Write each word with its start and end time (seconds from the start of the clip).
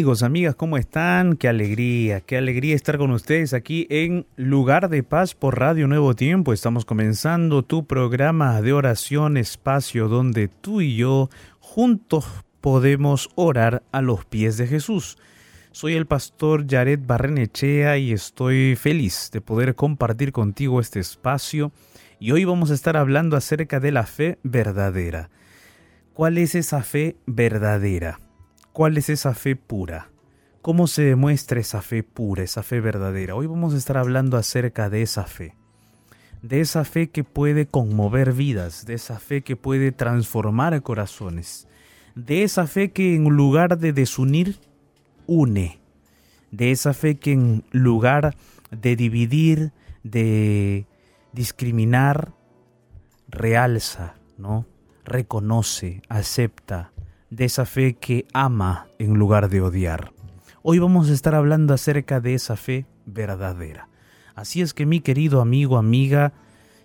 Amigos, 0.00 0.22
amigas, 0.22 0.54
¿cómo 0.54 0.78
están? 0.78 1.36
Qué 1.36 1.46
alegría, 1.46 2.22
qué 2.22 2.38
alegría 2.38 2.74
estar 2.74 2.96
con 2.96 3.10
ustedes 3.10 3.52
aquí 3.52 3.86
en 3.90 4.24
Lugar 4.34 4.88
de 4.88 5.02
Paz 5.02 5.34
por 5.34 5.58
Radio 5.58 5.86
Nuevo 5.88 6.14
Tiempo. 6.14 6.54
Estamos 6.54 6.86
comenzando 6.86 7.62
tu 7.62 7.84
programa 7.84 8.62
de 8.62 8.72
oración, 8.72 9.36
espacio 9.36 10.08
donde 10.08 10.48
tú 10.48 10.80
y 10.80 10.96
yo 10.96 11.28
juntos 11.58 12.24
podemos 12.62 13.28
orar 13.34 13.82
a 13.92 14.00
los 14.00 14.24
pies 14.24 14.56
de 14.56 14.66
Jesús. 14.66 15.18
Soy 15.70 15.96
el 15.96 16.06
pastor 16.06 16.64
Jared 16.66 17.00
Barrenechea 17.06 17.98
y 17.98 18.12
estoy 18.12 18.76
feliz 18.76 19.28
de 19.34 19.42
poder 19.42 19.74
compartir 19.74 20.32
contigo 20.32 20.80
este 20.80 21.00
espacio. 21.00 21.72
Y 22.18 22.32
hoy 22.32 22.46
vamos 22.46 22.70
a 22.70 22.74
estar 22.74 22.96
hablando 22.96 23.36
acerca 23.36 23.80
de 23.80 23.92
la 23.92 24.04
fe 24.04 24.38
verdadera. 24.44 25.28
¿Cuál 26.14 26.38
es 26.38 26.54
esa 26.54 26.82
fe 26.82 27.16
verdadera? 27.26 28.18
¿Cuál 28.72 28.96
es 28.98 29.08
esa 29.10 29.34
fe 29.34 29.56
pura? 29.56 30.10
¿Cómo 30.62 30.86
se 30.86 31.02
demuestra 31.02 31.58
esa 31.58 31.82
fe 31.82 32.04
pura, 32.04 32.44
esa 32.44 32.62
fe 32.62 32.80
verdadera? 32.80 33.34
Hoy 33.34 33.48
vamos 33.48 33.74
a 33.74 33.76
estar 33.76 33.96
hablando 33.96 34.36
acerca 34.36 34.88
de 34.88 35.02
esa 35.02 35.24
fe. 35.24 35.56
De 36.42 36.60
esa 36.60 36.84
fe 36.84 37.10
que 37.10 37.24
puede 37.24 37.66
conmover 37.66 38.32
vidas, 38.32 38.86
de 38.86 38.94
esa 38.94 39.18
fe 39.18 39.42
que 39.42 39.56
puede 39.56 39.90
transformar 39.90 40.80
corazones, 40.82 41.66
de 42.14 42.44
esa 42.44 42.68
fe 42.68 42.92
que 42.92 43.16
en 43.16 43.24
lugar 43.24 43.76
de 43.76 43.92
desunir, 43.92 44.60
une, 45.26 45.80
de 46.52 46.70
esa 46.70 46.94
fe 46.94 47.16
que 47.16 47.32
en 47.32 47.64
lugar 47.72 48.36
de 48.70 48.94
dividir, 48.94 49.72
de 50.04 50.86
discriminar, 51.32 52.34
realza, 53.28 54.14
¿no? 54.38 54.64
Reconoce, 55.04 56.02
acepta, 56.08 56.92
de 57.30 57.44
esa 57.44 57.64
fe 57.64 57.94
que 57.94 58.26
ama 58.32 58.88
en 58.98 59.14
lugar 59.14 59.48
de 59.48 59.60
odiar. 59.60 60.12
Hoy 60.62 60.78
vamos 60.78 61.08
a 61.08 61.12
estar 61.12 61.34
hablando 61.34 61.72
acerca 61.72 62.20
de 62.20 62.34
esa 62.34 62.56
fe 62.56 62.86
verdadera. 63.06 63.88
Así 64.34 64.60
es 64.60 64.74
que 64.74 64.84
mi 64.84 65.00
querido 65.00 65.40
amigo, 65.40 65.78
amiga, 65.78 66.32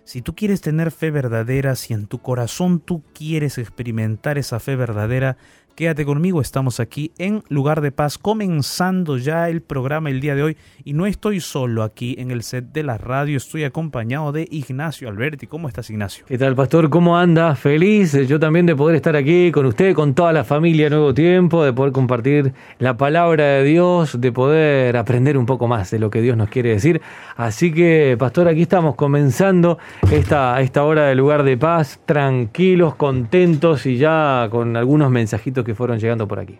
si 0.04 0.22
tú 0.22 0.34
quieres 0.34 0.60
tener 0.60 0.92
fe 0.92 1.10
verdadera, 1.10 1.74
si 1.74 1.92
en 1.92 2.06
tu 2.06 2.18
corazón 2.18 2.80
tú 2.80 3.02
quieres 3.12 3.58
experimentar 3.58 4.38
esa 4.38 4.60
fe 4.60 4.76
verdadera, 4.76 5.36
Quédate 5.76 6.06
conmigo, 6.06 6.40
estamos 6.40 6.80
aquí 6.80 7.12
en 7.18 7.42
Lugar 7.50 7.82
de 7.82 7.92
Paz, 7.92 8.16
comenzando 8.16 9.18
ya 9.18 9.50
el 9.50 9.60
programa 9.60 10.08
el 10.08 10.22
día 10.22 10.34
de 10.34 10.42
hoy 10.42 10.56
y 10.84 10.94
no 10.94 11.04
estoy 11.04 11.38
solo 11.40 11.82
aquí 11.82 12.16
en 12.18 12.30
el 12.30 12.44
set 12.44 12.72
de 12.72 12.82
la 12.82 12.96
radio, 12.96 13.36
estoy 13.36 13.64
acompañado 13.64 14.32
de 14.32 14.48
Ignacio 14.50 15.06
Alberti. 15.06 15.46
¿Cómo 15.46 15.68
estás, 15.68 15.90
Ignacio? 15.90 16.24
¿Qué 16.26 16.38
tal, 16.38 16.56
pastor? 16.56 16.88
¿Cómo 16.88 17.18
anda? 17.18 17.54
Feliz 17.56 18.14
yo 18.26 18.40
también 18.40 18.64
de 18.64 18.74
poder 18.74 18.96
estar 18.96 19.16
aquí 19.16 19.52
con 19.52 19.66
usted, 19.66 19.92
con 19.92 20.14
toda 20.14 20.32
la 20.32 20.44
familia 20.44 20.88
Nuevo 20.88 21.12
Tiempo, 21.12 21.62
de 21.62 21.74
poder 21.74 21.92
compartir 21.92 22.54
la 22.78 22.96
palabra 22.96 23.44
de 23.44 23.64
Dios, 23.64 24.18
de 24.18 24.32
poder 24.32 24.96
aprender 24.96 25.36
un 25.36 25.44
poco 25.44 25.68
más 25.68 25.90
de 25.90 25.98
lo 25.98 26.08
que 26.08 26.22
Dios 26.22 26.38
nos 26.38 26.48
quiere 26.48 26.70
decir. 26.70 27.02
Así 27.36 27.70
que, 27.70 28.16
pastor, 28.18 28.48
aquí 28.48 28.62
estamos 28.62 28.94
comenzando 28.94 29.76
esta, 30.10 30.58
esta 30.62 30.84
hora 30.84 31.08
de 31.08 31.14
Lugar 31.14 31.42
de 31.42 31.58
Paz, 31.58 32.00
tranquilos, 32.06 32.94
contentos 32.94 33.84
y 33.84 33.98
ya 33.98 34.48
con 34.50 34.74
algunos 34.74 35.10
mensajitos 35.10 35.65
que 35.66 35.74
fueron 35.74 35.98
llegando 35.98 36.26
por 36.26 36.38
aquí. 36.38 36.58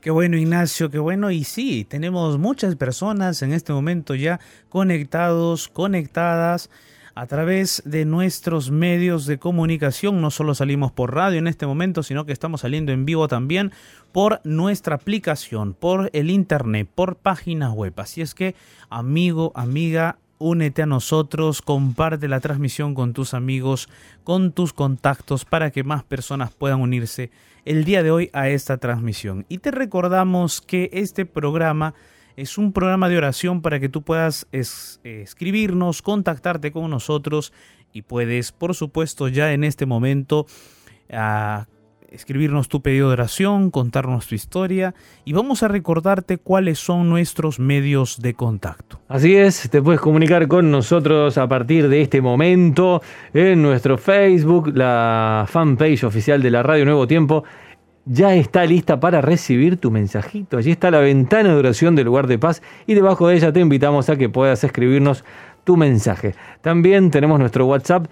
Qué 0.00 0.10
bueno 0.10 0.36
Ignacio, 0.36 0.88
qué 0.90 0.98
bueno. 0.98 1.30
Y 1.30 1.44
sí, 1.44 1.84
tenemos 1.84 2.38
muchas 2.38 2.76
personas 2.76 3.42
en 3.42 3.52
este 3.52 3.72
momento 3.72 4.14
ya 4.14 4.40
conectados, 4.68 5.68
conectadas 5.68 6.70
a 7.16 7.26
través 7.26 7.82
de 7.84 8.04
nuestros 8.04 8.70
medios 8.70 9.26
de 9.26 9.38
comunicación. 9.38 10.20
No 10.20 10.30
solo 10.30 10.54
salimos 10.54 10.92
por 10.92 11.14
radio 11.14 11.38
en 11.38 11.48
este 11.48 11.66
momento, 11.66 12.02
sino 12.02 12.24
que 12.24 12.32
estamos 12.32 12.60
saliendo 12.60 12.92
en 12.92 13.04
vivo 13.04 13.26
también 13.26 13.72
por 14.12 14.40
nuestra 14.44 14.94
aplicación, 14.94 15.74
por 15.74 16.10
el 16.12 16.30
internet, 16.30 16.88
por 16.94 17.16
páginas 17.16 17.72
web. 17.72 17.94
Así 17.96 18.20
es 18.20 18.34
que, 18.34 18.54
amigo, 18.90 19.50
amiga, 19.56 20.18
únete 20.38 20.82
a 20.82 20.86
nosotros, 20.86 21.62
comparte 21.62 22.28
la 22.28 22.40
transmisión 22.40 22.94
con 22.94 23.12
tus 23.12 23.34
amigos, 23.34 23.88
con 24.22 24.52
tus 24.52 24.72
contactos 24.72 25.44
para 25.44 25.70
que 25.70 25.84
más 25.84 26.04
personas 26.04 26.52
puedan 26.52 26.80
unirse 26.80 27.30
el 27.66 27.84
día 27.84 28.02
de 28.02 28.10
hoy 28.10 28.30
a 28.32 28.48
esta 28.48 28.78
transmisión. 28.78 29.44
Y 29.48 29.58
te 29.58 29.70
recordamos 29.70 30.62
que 30.62 30.88
este 30.92 31.26
programa 31.26 31.94
es 32.36 32.58
un 32.58 32.72
programa 32.72 33.08
de 33.08 33.18
oración 33.18 33.60
para 33.60 33.80
que 33.80 33.88
tú 33.88 34.02
puedas 34.02 34.46
escribirnos, 34.52 36.00
contactarte 36.00 36.70
con 36.70 36.90
nosotros 36.90 37.52
y 37.92 38.02
puedes, 38.02 38.52
por 38.52 38.74
supuesto, 38.74 39.28
ya 39.28 39.52
en 39.52 39.64
este 39.64 39.84
momento 39.84 40.46
a 41.10 41.66
escribirnos 42.16 42.68
tu 42.68 42.80
pedido 42.80 43.08
de 43.08 43.12
oración, 43.12 43.70
contarnos 43.70 44.26
tu 44.26 44.34
historia 44.34 44.94
y 45.24 45.32
vamos 45.32 45.62
a 45.62 45.68
recordarte 45.68 46.38
cuáles 46.38 46.78
son 46.78 47.08
nuestros 47.08 47.60
medios 47.60 48.20
de 48.20 48.34
contacto. 48.34 48.98
Así 49.08 49.36
es, 49.36 49.68
te 49.70 49.82
puedes 49.82 50.00
comunicar 50.00 50.48
con 50.48 50.70
nosotros 50.70 51.38
a 51.38 51.46
partir 51.46 51.88
de 51.88 52.02
este 52.02 52.20
momento 52.20 53.02
en 53.34 53.62
nuestro 53.62 53.98
Facebook, 53.98 54.72
la 54.74 55.46
fanpage 55.48 56.04
oficial 56.04 56.42
de 56.42 56.50
la 56.50 56.62
Radio 56.62 56.86
Nuevo 56.86 57.06
Tiempo. 57.06 57.44
Ya 58.06 58.34
está 58.34 58.64
lista 58.64 58.98
para 58.98 59.20
recibir 59.20 59.78
tu 59.78 59.90
mensajito. 59.90 60.58
Allí 60.58 60.70
está 60.70 60.90
la 60.90 61.00
ventana 61.00 61.50
de 61.50 61.56
oración 61.56 61.96
del 61.96 62.06
lugar 62.06 62.28
de 62.28 62.38
paz 62.38 62.62
y 62.86 62.94
debajo 62.94 63.28
de 63.28 63.36
ella 63.36 63.52
te 63.52 63.60
invitamos 63.60 64.08
a 64.08 64.16
que 64.16 64.28
puedas 64.28 64.62
escribirnos 64.64 65.24
tu 65.64 65.76
mensaje. 65.76 66.34
También 66.62 67.10
tenemos 67.10 67.38
nuestro 67.38 67.66
WhatsApp 67.66 68.06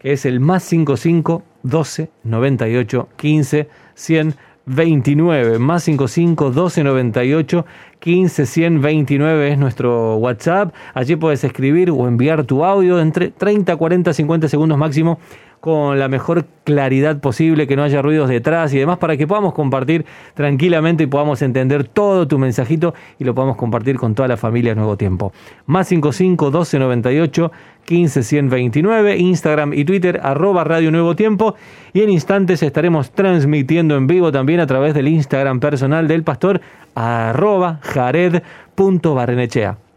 que 0.00 0.12
es 0.12 0.24
el 0.24 0.40
más 0.40 0.64
55 0.64 1.42
12 1.62 2.10
98 2.24 3.08
15 3.16 3.68
129. 3.94 5.58
Más 5.58 5.84
55 5.84 6.50
12 6.50 6.84
98 6.84 7.66
15 8.00 8.46
129 8.46 9.52
es 9.52 9.58
nuestro 9.58 10.16
WhatsApp. 10.16 10.74
Allí 10.94 11.16
puedes 11.16 11.44
escribir 11.44 11.90
o 11.90 12.08
enviar 12.08 12.44
tu 12.44 12.64
audio 12.64 13.00
entre 13.00 13.30
30, 13.30 13.76
40, 13.76 14.12
50 14.12 14.48
segundos 14.48 14.78
máximo 14.78 15.18
con 15.60 15.98
la 15.98 16.08
mejor 16.08 16.46
claridad 16.64 17.20
posible, 17.20 17.66
que 17.66 17.76
no 17.76 17.82
haya 17.82 18.02
ruidos 18.02 18.28
detrás 18.28 18.72
y 18.72 18.78
demás, 18.78 18.98
para 18.98 19.16
que 19.16 19.26
podamos 19.26 19.52
compartir 19.52 20.06
tranquilamente 20.34 21.04
y 21.04 21.06
podamos 21.06 21.42
entender 21.42 21.84
todo 21.84 22.26
tu 22.26 22.38
mensajito 22.38 22.94
y 23.18 23.24
lo 23.24 23.34
podamos 23.34 23.56
compartir 23.56 23.96
con 23.96 24.14
toda 24.14 24.28
la 24.28 24.36
familia 24.36 24.74
Nuevo 24.74 24.96
Tiempo. 24.96 25.32
Más 25.66 25.88
55 25.88 26.46
1298 26.46 27.52
15 27.84 28.22
129, 28.22 29.16
Instagram 29.16 29.74
y 29.74 29.84
Twitter, 29.84 30.20
arroba 30.22 30.64
Radio 30.64 30.90
Nuevo 30.90 31.16
Tiempo. 31.16 31.54
Y 31.92 32.02
en 32.02 32.10
instantes 32.10 32.62
estaremos 32.62 33.10
transmitiendo 33.10 33.96
en 33.96 34.06
vivo 34.06 34.30
también 34.30 34.60
a 34.60 34.66
través 34.66 34.94
del 34.94 35.08
Instagram 35.08 35.60
personal 35.60 36.06
del 36.06 36.22
pastor, 36.22 36.60
arroba 36.94 37.80
jared.barrenechea. 37.82 39.89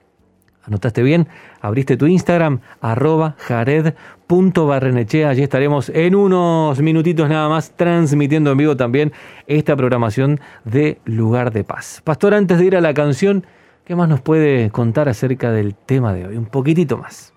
¿Anotaste 0.65 1.03
bien? 1.03 1.27
Abriste 1.59 1.97
tu 1.97 2.07
Instagram, 2.07 2.61
arroba 2.79 3.35
jared.barrenechea. 3.39 5.29
Allí 5.29 5.43
estaremos 5.43 5.89
en 5.89 6.15
unos 6.15 6.79
minutitos 6.79 7.27
nada 7.27 7.49
más 7.49 7.75
transmitiendo 7.75 8.51
en 8.51 8.57
vivo 8.57 8.77
también 8.77 9.11
esta 9.47 9.75
programación 9.75 10.39
de 10.63 10.99
Lugar 11.03 11.51
de 11.51 11.65
Paz. 11.65 12.01
Pastor, 12.05 12.33
antes 12.33 12.59
de 12.59 12.65
ir 12.65 12.77
a 12.77 12.81
la 12.81 12.93
canción, 12.93 13.45
¿qué 13.83 13.95
más 13.95 14.07
nos 14.07 14.21
puede 14.21 14.69
contar 14.69 15.09
acerca 15.09 15.51
del 15.51 15.75
tema 15.75 16.13
de 16.13 16.27
hoy? 16.27 16.37
Un 16.37 16.45
poquitito 16.45 16.97
más. 16.97 17.33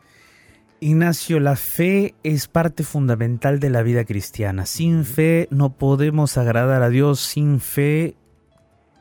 Ignacio, 0.78 1.40
la 1.40 1.56
fe 1.56 2.14
es 2.22 2.48
parte 2.48 2.84
fundamental 2.84 3.58
de 3.60 3.70
la 3.70 3.82
vida 3.82 4.04
cristiana. 4.04 4.66
Sin 4.66 5.04
fe 5.04 5.48
no 5.50 5.72
podemos 5.72 6.36
agradar 6.36 6.82
a 6.82 6.90
Dios, 6.90 7.18
sin 7.18 7.60
fe 7.60 8.14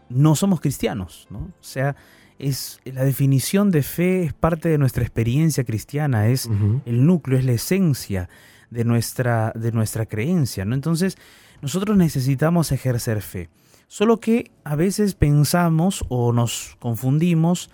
no 0.10 0.36
somos 0.36 0.62
cristianos, 0.62 1.28
¿no? 1.30 1.40
O 1.40 1.54
sea, 1.60 1.96
es 2.40 2.80
la 2.86 3.04
definición 3.04 3.72
de 3.72 3.84
fe 3.84 4.24
es 4.24 4.34
parte 4.34 4.70
de 4.70 4.78
nuestra 4.78 5.04
experiencia 5.04 5.64
cristiana, 5.64 6.28
es 6.28 6.50
el 6.86 7.06
núcleo, 7.06 7.40
es 7.40 7.46
la 7.46 7.54
esencia 7.54 8.30
de 8.70 8.84
nuestra, 8.84 9.52
de 9.56 9.72
nuestra 9.72 10.06
creencia, 10.06 10.66
¿no? 10.66 10.76
Entonces, 10.76 11.18
nosotros 11.62 11.98
necesitamos 11.98 12.72
ejercer 12.72 13.22
fe. 13.22 13.50
Solo 13.88 14.20
que 14.20 14.52
a 14.64 14.76
veces 14.76 15.16
pensamos 15.16 16.04
o 16.10 16.34
nos 16.34 16.76
confundimos 16.80 17.70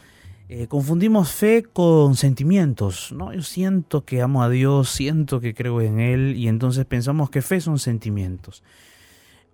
eh, 0.54 0.68
confundimos 0.68 1.32
fe 1.32 1.64
con 1.64 2.18
sentimientos, 2.18 3.14
¿no? 3.14 3.32
Yo 3.34 3.42
siento 3.42 4.04
que 4.04 4.22
amo 4.22 4.44
a 4.44 4.50
Dios, 4.50 4.90
siento 4.90 5.40
que 5.40 5.54
creo 5.54 5.80
en 5.80 6.02
Él 6.02 6.36
y 6.36 6.50
entonces 6.50 6.84
pensamos 6.84 7.30
que 7.30 7.42
fe 7.42 7.62
son 7.62 7.80
sentimientos. 7.80 8.62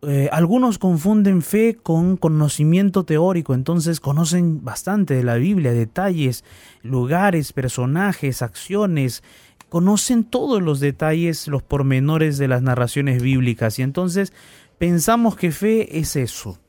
Eh, 0.04 0.30
algunos 0.32 0.78
confunden 0.78 1.42
fe 1.42 1.76
con 1.76 2.18
conocimiento 2.18 3.04
teórico, 3.04 3.54
entonces 3.54 4.00
conocen 4.00 4.64
bastante 4.64 5.16
de 5.16 5.24
la 5.24 5.36
Biblia, 5.36 5.74
detalles, 5.74 6.44
lugares, 6.84 7.52
personajes, 7.52 8.42
acciones, 8.42 9.24
conocen 9.70 10.24
todos 10.24 10.62
los 10.62 10.80
detalles, 10.80 11.48
los 11.48 11.64
pormenores 11.64 12.38
de 12.38 12.48
las 12.48 12.62
narraciones 12.62 13.22
bíblicas 13.24 13.80
y 13.80 13.82
entonces 13.82 14.34
pensamos 14.78 15.36
que 15.36 15.52
fe 15.52 16.00
es 16.00 16.16
eso, 16.16 16.60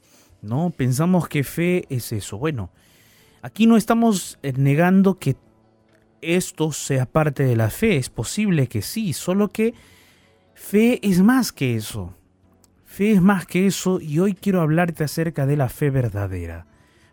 ¿no? 0.41 0.71
Pensamos 0.71 1.29
que 1.29 1.45
fe 1.45 1.85
es 1.91 2.13
eso. 2.13 2.39
Bueno, 2.39 2.71
Aquí 3.43 3.67
no 3.67 3.77
estamos 3.77 4.39
eh, 4.43 4.53
negando 4.57 5.19
que 5.19 5.37
esto 6.21 6.73
sea 6.73 7.07
parte 7.07 7.45
de 7.45 7.55
la 7.55 7.71
fe, 7.71 7.97
es 7.97 8.11
posible 8.11 8.67
que 8.67 8.83
sí, 8.83 9.13
solo 9.13 9.49
que 9.49 9.75
fe 10.55 10.99
es 11.07 11.23
más 11.23 11.53
que 11.53 11.77
eso. 11.77 12.15
Fe 12.99 13.13
es 13.13 13.23
más 13.23 13.47
que 13.47 13.69
eso 13.69 14.01
y 14.01 14.19
hoy 14.19 14.35
quiero 14.35 14.61
hablarte 14.61 15.05
acerca 15.05 15.47
de 15.47 15.57
la 15.57 15.69
fe 15.69 15.89
verdadera. 15.89 16.67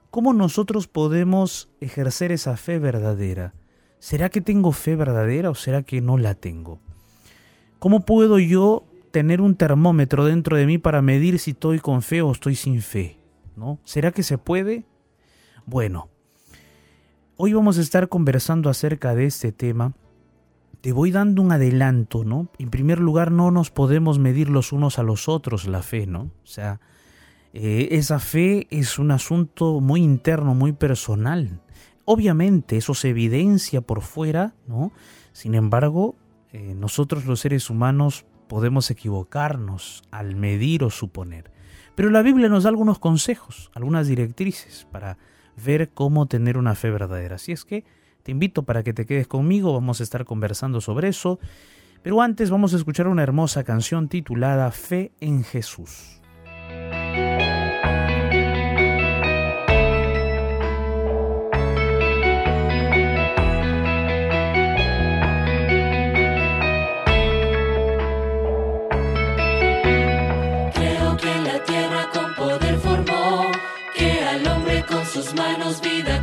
¿Cómo 0.09 0.33
nosotros 0.33 0.87
podemos 0.87 1.69
ejercer 1.79 2.31
esa 2.31 2.57
fe 2.57 2.79
verdadera? 2.79 3.53
¿Será 3.99 4.29
que 4.29 4.41
tengo 4.41 4.71
fe 4.71 4.95
verdadera 4.95 5.51
o 5.51 5.53
será 5.53 5.83
que 5.83 6.01
no 6.01 6.17
la 6.17 6.33
tengo? 6.33 6.79
¿Cómo 7.77 7.99
puedo 8.03 8.39
yo 8.39 8.83
tener 9.11 9.41
un 9.41 9.53
termómetro 9.53 10.25
dentro 10.25 10.57
de 10.57 10.65
mí 10.65 10.79
para 10.79 11.03
medir 11.03 11.37
si 11.37 11.51
estoy 11.51 11.77
con 11.77 12.01
fe 12.01 12.23
o 12.23 12.31
estoy 12.31 12.55
sin 12.55 12.81
fe? 12.81 13.19
¿No? 13.55 13.77
¿Será 13.83 14.11
que 14.11 14.23
se 14.23 14.39
puede? 14.39 14.85
Bueno, 15.67 16.09
Hoy 17.37 17.51
vamos 17.51 17.77
a 17.77 17.81
estar 17.81 18.07
conversando 18.07 18.69
acerca 18.69 19.13
de 19.13 19.25
este 19.25 19.51
tema. 19.51 19.93
Te 20.85 20.93
voy 20.93 21.09
dando 21.09 21.41
un 21.41 21.51
adelanto, 21.51 22.23
¿no? 22.23 22.47
En 22.59 22.69
primer 22.69 22.99
lugar, 22.99 23.31
no 23.31 23.49
nos 23.49 23.71
podemos 23.71 24.19
medir 24.19 24.49
los 24.49 24.71
unos 24.71 24.99
a 24.99 25.01
los 25.01 25.27
otros 25.27 25.65
la 25.65 25.81
fe, 25.81 26.05
¿no? 26.05 26.29
O 26.43 26.45
sea, 26.45 26.79
eh, 27.53 27.87
esa 27.93 28.19
fe 28.19 28.67
es 28.69 28.99
un 28.99 29.09
asunto 29.09 29.81
muy 29.81 30.03
interno, 30.03 30.53
muy 30.53 30.73
personal. 30.73 31.59
Obviamente 32.05 32.77
eso 32.77 32.93
se 32.93 33.09
evidencia 33.09 33.81
por 33.81 34.03
fuera, 34.03 34.53
¿no? 34.67 34.91
Sin 35.31 35.55
embargo, 35.55 36.17
eh, 36.53 36.75
nosotros 36.75 37.25
los 37.25 37.39
seres 37.39 37.71
humanos 37.71 38.27
podemos 38.47 38.91
equivocarnos 38.91 40.03
al 40.11 40.35
medir 40.35 40.83
o 40.83 40.91
suponer. 40.91 41.49
Pero 41.95 42.11
la 42.11 42.21
Biblia 42.21 42.47
nos 42.47 42.61
da 42.61 42.69
algunos 42.69 42.99
consejos, 42.99 43.71
algunas 43.73 44.05
directrices 44.05 44.85
para 44.91 45.17
ver 45.57 45.89
cómo 45.95 46.27
tener 46.27 46.59
una 46.59 46.75
fe 46.75 46.91
verdadera. 46.91 47.37
Así 47.37 47.53
es 47.53 47.65
que 47.65 47.85
te 48.25 48.31
invito 48.31 48.63
para 48.63 48.81
que 48.81 48.92
te 48.92 49.06
quedes 49.06 49.27
conmigo, 49.27 49.72
vamos 49.72 50.00
a 50.00 50.04
estar 50.04 50.25
conversando 50.25 50.81
sobre 50.81 51.10
eso. 51.10 51.38
Pero 52.01 52.24
antes 52.24 52.50
vamos 52.50 52.74
a 52.74 52.77
escuchar 52.77 53.07
una 53.07 53.22
hermosa 53.22 53.63
canción 53.63 54.10
titulada 54.10 54.72
Fe 54.72 55.12
en 55.19 55.44
Jesús. 55.44 56.19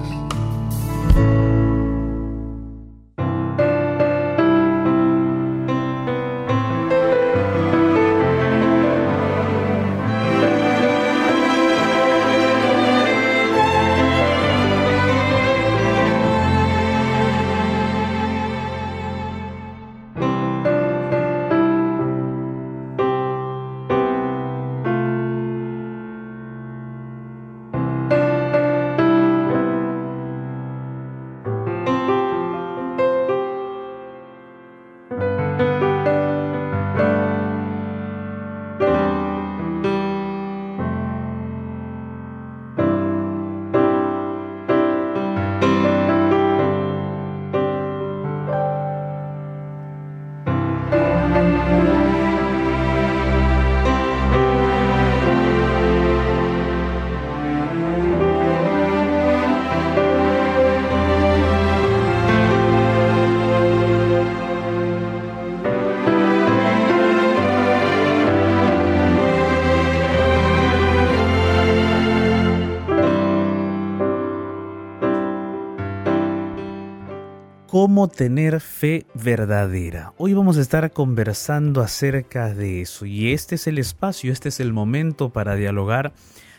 Tener 78.11 78.61
fe 78.61 79.05
verdadera. 79.13 80.13
Hoy 80.17 80.33
vamos 80.33 80.57
a 80.57 80.61
estar 80.61 80.91
conversando 80.91 81.81
acerca 81.81 82.53
de 82.53 82.81
eso 82.81 83.05
y 83.05 83.33
este 83.33 83.55
es 83.55 83.67
el 83.67 83.77
espacio, 83.77 84.31
este 84.31 84.49
es 84.49 84.59
el 84.59 84.73
momento 84.73 85.29
para 85.29 85.55
dialogar 85.55 86.13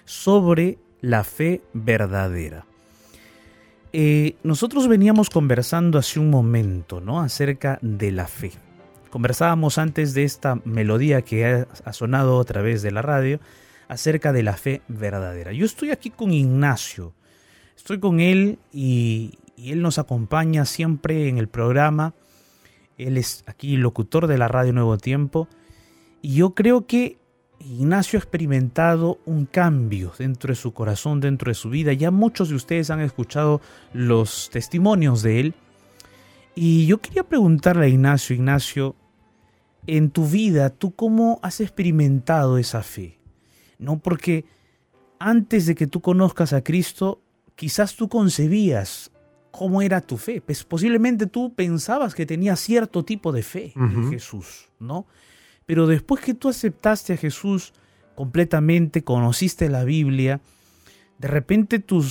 sobre 0.04 0.78
la 1.00 1.24
fe 1.24 1.62
verdadera. 1.72 2.66
Eh, 3.92 4.36
nosotros 4.42 4.88
veníamos 4.88 5.28
conversando 5.28 5.98
hace 5.98 6.18
un 6.18 6.30
momento, 6.30 7.00
¿no? 7.00 7.20
Acerca 7.20 7.78
de 7.82 8.10
la 8.10 8.26
fe. 8.26 8.52
Conversábamos 9.10 9.76
antes 9.76 10.14
de 10.14 10.24
esta 10.24 10.58
melodía 10.64 11.20
que 11.20 11.66
ha, 11.84 11.92
sonado 11.92 12.40
a 12.40 12.44
través 12.44 12.80
de 12.80 12.90
la 12.90 13.02
radio 13.02 13.40
acerca 13.88 14.32
de 14.32 14.42
la 14.42 14.56
fe 14.56 14.80
verdadera. 14.88 15.52
Yo 15.52 15.66
estoy 15.66 15.90
aquí 15.90 16.08
con 16.08 16.32
Ignacio. 16.32 17.12
Estoy 17.76 18.00
con 18.00 18.20
él 18.20 18.58
y, 18.72 19.38
y 19.62 19.70
él 19.70 19.80
nos 19.80 20.00
acompaña 20.00 20.64
siempre 20.64 21.28
en 21.28 21.38
el 21.38 21.46
programa. 21.46 22.14
Él 22.98 23.16
es 23.16 23.44
aquí 23.46 23.76
locutor 23.76 24.26
de 24.26 24.36
la 24.36 24.48
radio 24.48 24.72
Nuevo 24.72 24.98
Tiempo. 24.98 25.46
Y 26.20 26.34
yo 26.34 26.56
creo 26.56 26.88
que 26.88 27.18
Ignacio 27.60 28.16
ha 28.16 28.22
experimentado 28.22 29.20
un 29.24 29.46
cambio 29.46 30.12
dentro 30.18 30.48
de 30.48 30.56
su 30.56 30.72
corazón, 30.74 31.20
dentro 31.20 31.48
de 31.48 31.54
su 31.54 31.70
vida. 31.70 31.92
Ya 31.92 32.10
muchos 32.10 32.48
de 32.48 32.56
ustedes 32.56 32.90
han 32.90 33.00
escuchado 33.00 33.60
los 33.92 34.50
testimonios 34.50 35.22
de 35.22 35.38
él. 35.38 35.54
Y 36.56 36.86
yo 36.86 37.00
quería 37.00 37.22
preguntarle 37.22 37.84
a 37.84 37.88
Ignacio, 37.88 38.34
Ignacio, 38.34 38.96
en 39.86 40.10
tu 40.10 40.26
vida, 40.26 40.70
¿tú 40.70 40.92
cómo 40.96 41.38
has 41.40 41.60
experimentado 41.60 42.58
esa 42.58 42.82
fe? 42.82 43.20
No 43.78 44.00
porque 44.00 44.44
antes 45.20 45.66
de 45.66 45.76
que 45.76 45.86
tú 45.86 46.00
conozcas 46.00 46.52
a 46.52 46.64
Cristo, 46.64 47.22
quizás 47.54 47.94
tú 47.94 48.08
concebías 48.08 49.11
cómo 49.52 49.82
era 49.82 50.00
tu 50.00 50.16
fe. 50.16 50.40
Pues 50.40 50.64
posiblemente 50.64 51.26
tú 51.26 51.54
pensabas 51.54 52.16
que 52.16 52.26
tenías 52.26 52.58
cierto 52.58 53.04
tipo 53.04 53.30
de 53.30 53.44
fe 53.44 53.72
en 53.76 54.10
Jesús, 54.10 54.68
¿no? 54.80 55.06
Pero 55.66 55.86
después 55.86 56.20
que 56.20 56.34
tú 56.34 56.48
aceptaste 56.48 57.12
a 57.12 57.16
Jesús 57.16 57.72
completamente, 58.16 59.04
conociste 59.04 59.68
la 59.68 59.84
Biblia, 59.84 60.40
de 61.18 61.28
repente 61.28 61.78
tu 61.78 62.02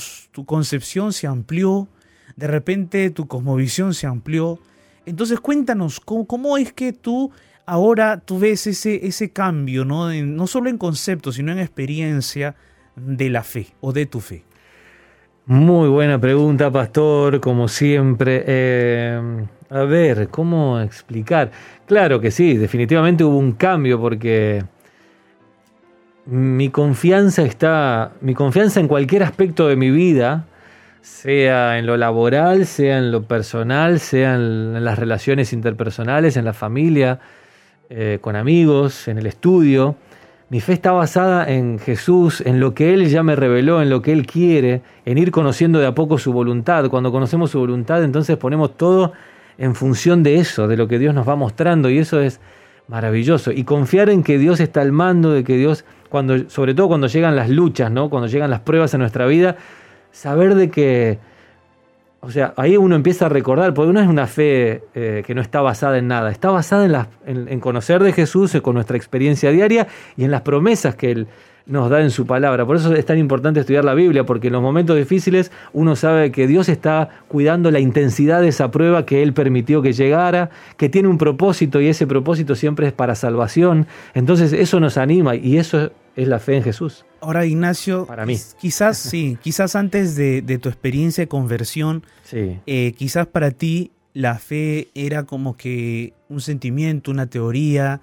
concepción 0.45 1.11
se 1.11 1.27
amplió, 1.27 1.89
de 2.37 2.47
repente 2.47 3.09
tu 3.09 3.27
cosmovisión 3.27 3.93
se 3.93 4.07
amplió. 4.07 4.59
Entonces 5.05 5.39
cuéntanos, 5.39 5.99
¿cómo, 5.99 6.57
es 6.57 6.71
que 6.71 6.93
tú 6.93 7.31
ahora 7.65 8.21
tú 8.21 8.39
ves 8.39 8.67
ese, 8.67 9.05
ese 9.05 9.31
cambio, 9.31 9.83
¿no? 9.83 10.13
no 10.13 10.47
solo 10.47 10.69
en 10.69 10.77
concepto, 10.77 11.31
sino 11.31 11.51
en 11.51 11.59
experiencia 11.59 12.55
de 12.95 13.29
la 13.29 13.43
fe 13.43 13.67
o 13.81 13.91
de 13.91 14.05
tu 14.05 14.21
fe? 14.21 14.45
Muy 15.47 15.89
buena 15.89 16.19
pregunta, 16.19 16.69
Pastor, 16.71 17.39
como 17.41 17.67
siempre. 17.67 18.43
Eh, 18.45 19.45
a 19.71 19.83
ver, 19.83 20.27
¿cómo 20.27 20.79
explicar? 20.79 21.49
Claro 21.87 22.21
que 22.21 22.29
sí, 22.29 22.57
definitivamente 22.57 23.23
hubo 23.23 23.39
un 23.39 23.53
cambio 23.53 23.99
porque 23.99 24.63
mi 26.27 26.69
confianza 26.69 27.41
está, 27.41 28.11
mi 28.21 28.35
confianza 28.35 28.79
en 28.79 28.87
cualquier 28.87 29.23
aspecto 29.23 29.67
de 29.67 29.75
mi 29.75 29.89
vida, 29.89 30.45
sea 31.01 31.79
en 31.79 31.87
lo 31.87 31.97
laboral, 31.97 32.67
sea 32.67 32.99
en 32.99 33.11
lo 33.11 33.23
personal, 33.23 33.99
sea 33.99 34.35
en, 34.35 34.83
las 34.85 34.99
relaciones 34.99 35.53
interpersonales, 35.53 36.37
en 36.37 36.45
la 36.45 36.53
familia, 36.53 37.19
eh, 37.89 38.19
con 38.21 38.35
amigos, 38.35 39.07
en 39.07 39.17
el 39.17 39.25
estudio, 39.25 39.95
mi 40.51 40.59
fe 40.59 40.73
está 40.73 40.91
basada 40.91 41.49
en 41.49 41.79
Jesús, 41.79 42.43
en 42.45 42.59
lo 42.59 42.73
que 42.73 42.93
Él 42.93 43.07
ya 43.07 43.23
me 43.23 43.37
reveló, 43.37 43.81
en 43.81 43.89
lo 43.89 44.01
que 44.01 44.11
Él 44.11 44.27
quiere, 44.27 44.81
en 45.05 45.17
ir 45.17 45.31
conociendo 45.31 45.79
de 45.79 45.85
a 45.85 45.95
poco 45.95 46.17
su 46.17 46.33
voluntad. 46.33 46.89
Cuando 46.89 47.09
conocemos 47.09 47.51
su 47.51 47.59
voluntad, 47.59 48.03
entonces 48.03 48.35
ponemos 48.35 48.75
todo 48.75 49.13
en 49.57 49.75
función 49.75 50.23
de 50.23 50.35
eso, 50.35 50.67
de 50.67 50.75
lo 50.75 50.89
que 50.89 50.99
Dios 50.99 51.15
nos 51.15 51.25
va 51.25 51.37
mostrando, 51.37 51.89
y 51.89 51.99
eso 51.99 52.19
es 52.19 52.41
maravilloso. 52.89 53.53
Y 53.53 53.63
confiar 53.63 54.09
en 54.09 54.23
que 54.23 54.37
Dios 54.37 54.59
está 54.59 54.81
al 54.81 54.91
mando, 54.91 55.31
de 55.31 55.45
que 55.45 55.55
Dios, 55.55 55.85
cuando, 56.09 56.49
sobre 56.49 56.73
todo 56.73 56.89
cuando 56.89 57.07
llegan 57.07 57.37
las 57.37 57.49
luchas, 57.49 57.89
¿no? 57.89 58.09
cuando 58.09 58.27
llegan 58.27 58.51
las 58.51 58.59
pruebas 58.59 58.93
en 58.93 58.99
nuestra 58.99 59.27
vida, 59.27 59.55
saber 60.11 60.55
de 60.55 60.69
que 60.69 61.17
o 62.23 62.29
sea, 62.29 62.53
ahí 62.55 62.77
uno 62.77 62.95
empieza 62.95 63.25
a 63.25 63.29
recordar, 63.29 63.73
porque 63.73 63.89
uno 63.89 63.99
es 63.99 64.07
una 64.07 64.27
fe 64.27 64.83
eh, 64.93 65.23
que 65.25 65.33
no 65.33 65.41
está 65.41 65.61
basada 65.61 65.97
en 65.97 66.07
nada, 66.07 66.29
está 66.29 66.51
basada 66.51 67.09
en, 67.25 67.47
en, 67.47 67.59
conocer 67.59 68.03
de 68.03 68.13
Jesús, 68.13 68.55
con 68.61 68.75
nuestra 68.75 68.95
experiencia 68.95 69.49
diaria 69.49 69.87
y 70.15 70.23
en 70.23 70.31
las 70.31 70.41
promesas 70.41 70.95
que 70.95 71.11
Él 71.11 71.27
nos 71.65 71.89
da 71.89 72.01
en 72.01 72.11
su 72.11 72.25
palabra. 72.25 72.65
Por 72.65 72.75
eso 72.75 72.93
es 72.93 73.05
tan 73.05 73.17
importante 73.17 73.59
estudiar 73.59 73.85
la 73.85 73.93
Biblia, 73.93 74.25
porque 74.25 74.47
en 74.47 74.53
los 74.53 74.61
momentos 74.61 74.97
difíciles 74.97 75.51
uno 75.73 75.95
sabe 75.95 76.31
que 76.31 76.47
Dios 76.47 76.69
está 76.69 77.09
cuidando 77.27 77.71
la 77.71 77.79
intensidad 77.79 78.41
de 78.41 78.49
esa 78.49 78.71
prueba 78.71 79.05
que 79.05 79.23
Él 79.23 79.33
permitió 79.33 79.81
que 79.81 79.93
llegara, 79.93 80.49
que 80.77 80.89
tiene 80.89 81.07
un 81.07 81.17
propósito 81.17 81.81
y 81.81 81.87
ese 81.87 82.07
propósito 82.07 82.55
siempre 82.55 82.87
es 82.87 82.93
para 82.93 83.15
salvación. 83.15 83.87
Entonces 84.13 84.53
eso 84.53 84.79
nos 84.79 84.97
anima 84.97 85.35
y 85.35 85.57
eso 85.57 85.91
es 86.15 86.27
la 86.27 86.39
fe 86.39 86.57
en 86.57 86.63
Jesús. 86.63 87.05
Ahora, 87.21 87.45
Ignacio, 87.45 88.05
Para 88.05 88.25
mí. 88.25 88.37
quizás 88.59 88.97
sí, 88.97 89.37
quizás 89.41 89.75
antes 89.75 90.15
de, 90.15 90.41
tu 90.61 90.69
experiencia 90.69 91.23
de 91.23 91.27
conversión, 91.27 92.03
eh, 92.33 92.93
quizás 92.97 93.27
para 93.27 93.51
ti 93.51 93.91
la 94.13 94.39
fe 94.39 94.89
era 94.93 95.23
como 95.23 95.55
que 95.55 96.13
un 96.29 96.41
sentimiento, 96.41 97.11
una 97.11 97.27
teoría, 97.27 98.01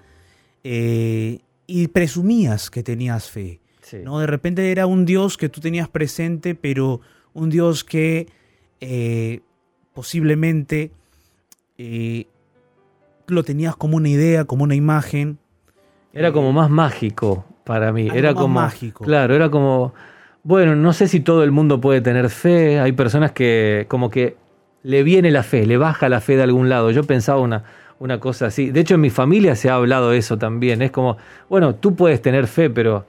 eh, 0.63 1.39
y 1.69 1.87
presumías 1.87 2.71
que 2.71 2.81
tenías 2.81 3.29
fe. 3.29 3.59
¿no? 4.03 4.19
De 4.19 4.27
repente 4.27 4.71
era 4.71 4.85
un 4.87 5.05
Dios 5.05 5.37
que 5.37 5.49
tú 5.49 5.61
tenías 5.61 5.87
presente, 5.87 6.55
pero 6.55 7.01
un 7.33 7.49
Dios 7.49 7.83
que 7.83 8.27
eh, 8.81 9.41
posiblemente 9.93 10.91
lo 13.27 13.43
tenías 13.43 13.75
como 13.75 13.97
una 13.97 14.09
idea, 14.09 14.45
como 14.45 14.63
una 14.63 14.75
imagen. 14.75 15.37
Era 16.11 16.31
como 16.31 16.51
más 16.51 16.69
mágico 16.69 17.45
para 17.63 17.93
mí. 17.93 18.09
era 18.13 18.33
como 18.33 18.47
mágico. 18.47 19.05
Claro, 19.05 19.35
era 19.35 19.49
como 19.49 19.93
bueno, 20.43 20.75
no 20.75 20.93
sé 20.93 21.07
si 21.07 21.19
todo 21.19 21.43
el 21.43 21.51
mundo 21.51 21.79
puede 21.81 22.01
tener 22.01 22.29
fe, 22.29 22.79
hay 22.79 22.93
personas 22.93 23.33
que 23.33 23.85
como 23.87 24.09
que 24.09 24.37
le 24.83 25.03
viene 25.03 25.31
la 25.31 25.43
fe, 25.43 25.65
le 25.65 25.77
baja 25.77 26.09
la 26.09 26.21
fe 26.21 26.37
de 26.37 26.43
algún 26.43 26.69
lado. 26.69 26.91
Yo 26.91 27.03
pensaba 27.03 27.39
una, 27.39 27.65
una 27.99 28.19
cosa 28.19 28.47
así. 28.47 28.71
De 28.71 28.79
hecho, 28.79 28.95
en 28.95 29.01
mi 29.01 29.09
familia 29.09 29.55
se 29.55 29.69
ha 29.69 29.75
hablado 29.75 30.11
de 30.11 30.17
eso 30.17 30.37
también. 30.37 30.81
Es 30.81 30.91
como, 30.91 31.17
bueno, 31.49 31.75
tú 31.75 31.95
puedes 31.95 32.21
tener 32.21 32.47
fe, 32.47 32.69
pero 32.69 33.05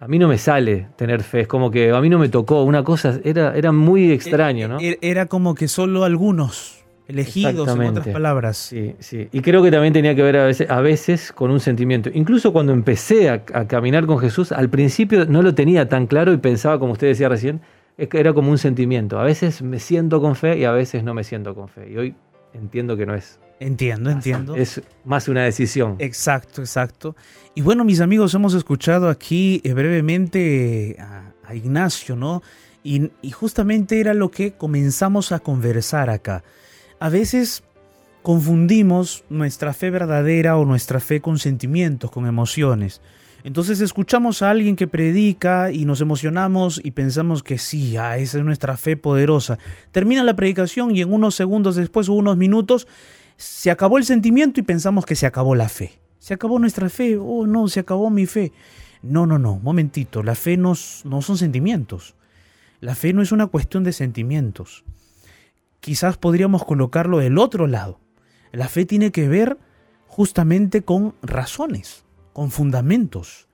a 0.00 0.06
mí 0.06 0.18
no 0.18 0.28
me 0.28 0.38
sale 0.38 0.88
tener 0.96 1.22
fe. 1.22 1.40
Es 1.40 1.48
como 1.48 1.70
que 1.70 1.90
a 1.90 2.00
mí 2.00 2.08
no 2.08 2.18
me 2.18 2.28
tocó. 2.28 2.62
Una 2.62 2.84
cosa, 2.84 3.18
era, 3.24 3.56
era 3.56 3.72
muy 3.72 4.12
extraño, 4.12 4.68
¿no? 4.68 4.78
Era 4.80 5.26
como 5.26 5.54
que 5.54 5.66
solo 5.66 6.04
algunos 6.04 6.84
elegidos, 7.08 7.68
en 7.74 7.82
otras 7.82 8.08
palabras. 8.08 8.56
Sí, 8.58 8.94
sí. 8.98 9.28
Y 9.32 9.40
creo 9.40 9.62
que 9.62 9.70
también 9.70 9.92
tenía 9.92 10.14
que 10.14 10.22
ver 10.22 10.36
a 10.36 10.44
veces, 10.44 10.70
a 10.70 10.80
veces 10.82 11.32
con 11.32 11.50
un 11.50 11.58
sentimiento. 11.58 12.10
Incluso 12.12 12.52
cuando 12.52 12.72
empecé 12.72 13.30
a, 13.30 13.42
caminar 13.44 14.06
con 14.06 14.18
Jesús, 14.18 14.52
al 14.52 14.68
principio 14.68 15.24
no 15.24 15.42
lo 15.42 15.54
tenía 15.54 15.88
tan 15.88 16.06
claro 16.06 16.32
y 16.32 16.36
pensaba, 16.36 16.78
como 16.78 16.92
usted 16.92 17.08
decía 17.08 17.28
recién, 17.28 17.62
es 17.96 18.08
que 18.08 18.20
era 18.20 18.34
como 18.34 18.50
un 18.50 18.58
sentimiento. 18.58 19.18
A 19.18 19.24
veces 19.24 19.62
me 19.62 19.80
siento 19.80 20.20
con 20.20 20.36
fe 20.36 20.58
y 20.58 20.64
a 20.64 20.72
veces 20.72 21.02
no 21.02 21.14
me 21.14 21.24
siento 21.24 21.54
con 21.54 21.68
fe. 21.68 21.90
Y 21.90 21.96
hoy 21.96 22.14
entiendo 22.52 22.96
que 22.96 23.06
no 23.06 23.14
es. 23.14 23.40
Entiendo, 23.60 24.10
entiendo. 24.10 24.54
Es 24.54 24.82
más 25.04 25.28
una 25.28 25.44
decisión. 25.44 25.96
Exacto, 25.98 26.60
exacto. 26.60 27.16
Y 27.54 27.62
bueno, 27.62 27.84
mis 27.84 28.00
amigos, 28.00 28.34
hemos 28.34 28.54
escuchado 28.54 29.08
aquí 29.08 29.60
eh, 29.64 29.72
brevemente 29.72 30.96
a, 30.98 31.24
Ignacio, 31.54 32.14
¿no? 32.14 32.42
y 32.84 33.30
justamente 33.30 34.00
era 34.00 34.12
lo 34.12 34.30
que 34.30 34.52
comenzamos 34.52 35.32
a 35.32 35.40
conversar 35.40 36.10
acá. 36.10 36.42
A 37.00 37.08
veces 37.08 37.62
confundimos 38.22 39.24
nuestra 39.30 39.72
fe 39.72 39.88
verdadera 39.88 40.58
o 40.58 40.66
nuestra 40.66 41.00
fe 41.00 41.20
con 41.22 41.38
sentimientos, 41.38 42.10
con 42.10 42.26
emociones. 42.26 43.00
Entonces 43.44 43.80
escuchamos 43.80 44.42
a 44.42 44.50
alguien 44.50 44.76
que 44.76 44.88
predica 44.88 45.70
y 45.70 45.84
nos 45.84 46.00
emocionamos 46.00 46.80
y 46.82 46.90
pensamos 46.90 47.42
que 47.42 47.56
sí, 47.56 47.96
ah, 47.96 48.18
esa 48.18 48.38
es 48.38 48.44
nuestra 48.44 48.76
fe 48.76 48.96
poderosa. 48.96 49.58
Termina 49.92 50.24
la 50.24 50.34
predicación 50.34 50.94
y 50.94 51.02
en 51.02 51.12
unos 51.12 51.36
segundos 51.36 51.76
después 51.76 52.08
o 52.08 52.14
unos 52.14 52.36
minutos 52.36 52.88
se 53.38 53.70
acabó 53.70 53.96
el 53.96 54.04
sentimiento 54.04 54.60
y 54.60 54.64
pensamos 54.64 55.06
que 55.06 55.16
se 55.16 55.24
acabó 55.24 55.54
la 55.54 55.70
fe. 55.70 55.98
Se 56.18 56.34
acabó 56.34 56.58
nuestra 56.58 56.90
fe, 56.90 57.16
oh 57.16 57.46
no, 57.46 57.68
se 57.68 57.80
acabó 57.80 58.10
mi 58.10 58.26
fe. 58.26 58.52
No, 59.00 59.24
no, 59.24 59.38
no, 59.38 59.58
momentito, 59.60 60.22
la 60.22 60.34
fe 60.34 60.58
no, 60.58 60.74
no 61.04 61.22
son 61.22 61.38
sentimientos. 61.38 62.14
La 62.80 62.94
fe 62.94 63.14
no 63.14 63.22
es 63.22 63.32
una 63.32 63.46
cuestión 63.46 63.82
de 63.82 63.94
sentimientos 63.94 64.84
quizás 65.80 66.16
podríamos 66.16 66.64
colocarlo 66.64 67.18
del 67.18 67.38
otro 67.38 67.66
lado. 67.66 68.00
La 68.52 68.68
fe 68.68 68.84
tiene 68.84 69.10
que 69.12 69.28
ver 69.28 69.58
justamente 70.06 70.82
con 70.82 71.14
razones, 71.22 72.04
con 72.32 72.50
fundamentos, 72.50 73.48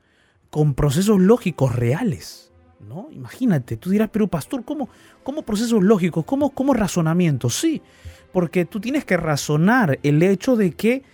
con 0.50 0.74
procesos 0.74 1.20
lógicos 1.20 1.74
reales. 1.74 2.52
¿no? 2.80 3.08
Imagínate, 3.10 3.76
tú 3.76 3.90
dirás, 3.90 4.10
pero 4.12 4.28
pastor, 4.28 4.64
¿cómo, 4.64 4.88
cómo 5.22 5.42
procesos 5.42 5.82
lógicos? 5.82 6.24
¿Cómo, 6.24 6.50
¿Cómo 6.50 6.74
razonamientos? 6.74 7.54
Sí, 7.54 7.82
porque 8.34 8.64
tú 8.64 8.80
tienes 8.80 9.04
que 9.04 9.16
razonar 9.16 10.00
el 10.02 10.20
hecho 10.20 10.56
de 10.56 10.72
que 10.72 11.04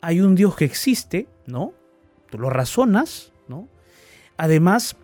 hay 0.00 0.20
un 0.20 0.36
Dios 0.36 0.54
que 0.54 0.64
existe, 0.64 1.26
¿no? 1.44 1.72
Tú 2.30 2.38
lo 2.38 2.50
razonas, 2.50 3.32
¿no? 3.48 3.66
Además, 4.36 4.94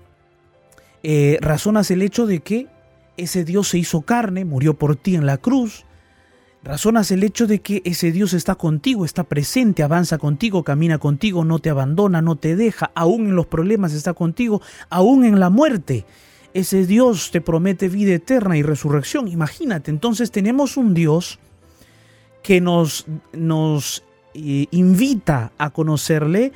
eh, 1.03 1.37
razonas 1.41 1.91
el 1.91 2.03
hecho 2.03 2.27
de 2.27 2.39
que 2.41 2.69
ese 3.17 3.45
Dios 3.45 3.71
se 3.71 3.79
hizo 3.79 4.03
carne, 4.03 4.45
murió 4.45 4.75
por 4.75 4.95
ti 4.95 5.17
en 5.17 5.27
la 5.27 5.39
cruz. 5.39 5.85
Razonas 6.63 7.11
el 7.11 7.25
hecho 7.25 7.49
de 7.49 7.59
que 7.59 7.83
ese 7.85 8.13
Dios 8.13 8.35
está 8.35 8.55
contigo, 8.55 9.05
está 9.05 9.25
presente, 9.25 9.83
avanza 9.83 10.17
contigo, 10.19 10.63
camina 10.63 10.99
contigo, 10.99 11.45
no 11.45 11.59
te 11.59 11.71
abandona, 11.71 12.23
no 12.23 12.37
te 12.37 12.55
deja, 12.55 12.93
aún 12.95 13.27
en 13.27 13.35
los 13.35 13.47
problemas 13.47 13.93
está 13.95 14.15
contigo, 14.15 14.63
aún 14.91 15.25
en 15.25 15.41
la 15.41 15.51
muerte. 15.51 16.07
Ese 16.53 16.87
Dios 16.87 17.33
te 17.33 17.41
promete 17.41 17.89
vida 17.89 18.15
eterna 18.15 18.57
y 18.57 18.63
resurrección. 18.63 19.27
Imagínate, 19.27 19.91
entonces 19.91 20.31
tenemos 20.31 20.77
un 20.77 20.95
Dios 20.95 21.41
que 22.45 22.61
nos, 22.61 23.07
nos 23.33 24.05
eh, 24.35 24.67
invita 24.71 25.51
a 25.59 25.71
conocerle, 25.71 26.53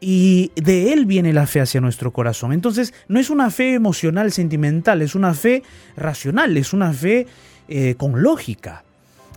y 0.00 0.50
de 0.56 0.92
Él 0.92 1.06
viene 1.06 1.32
la 1.32 1.46
fe 1.46 1.60
hacia 1.60 1.80
nuestro 1.80 2.12
corazón. 2.12 2.52
Entonces, 2.52 2.92
no 3.08 3.20
es 3.20 3.30
una 3.30 3.50
fe 3.50 3.74
emocional, 3.74 4.32
sentimental, 4.32 5.02
es 5.02 5.14
una 5.14 5.34
fe 5.34 5.62
racional, 5.96 6.56
es 6.56 6.72
una 6.72 6.92
fe 6.92 7.26
eh, 7.68 7.94
con 7.96 8.22
lógica. 8.22 8.84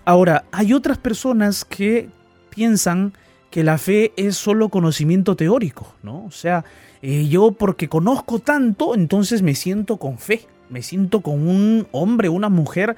Ahora, 0.05 0.45
hay 0.51 0.73
otras 0.73 0.97
personas 0.97 1.65
que 1.65 2.09
piensan 2.49 3.13
que 3.51 3.63
la 3.63 3.77
fe 3.77 4.11
es 4.15 4.37
solo 4.37 4.69
conocimiento 4.69 5.35
teórico, 5.35 5.95
¿no? 6.03 6.25
O 6.25 6.31
sea, 6.31 6.65
eh, 7.01 7.27
yo 7.27 7.51
porque 7.51 7.87
conozco 7.89 8.39
tanto, 8.39 8.95
entonces 8.95 9.41
me 9.41 9.55
siento 9.55 9.97
con 9.97 10.17
fe, 10.17 10.45
me 10.69 10.81
siento 10.81 11.21
con 11.21 11.47
un 11.47 11.87
hombre, 11.91 12.29
una 12.29 12.49
mujer 12.49 12.95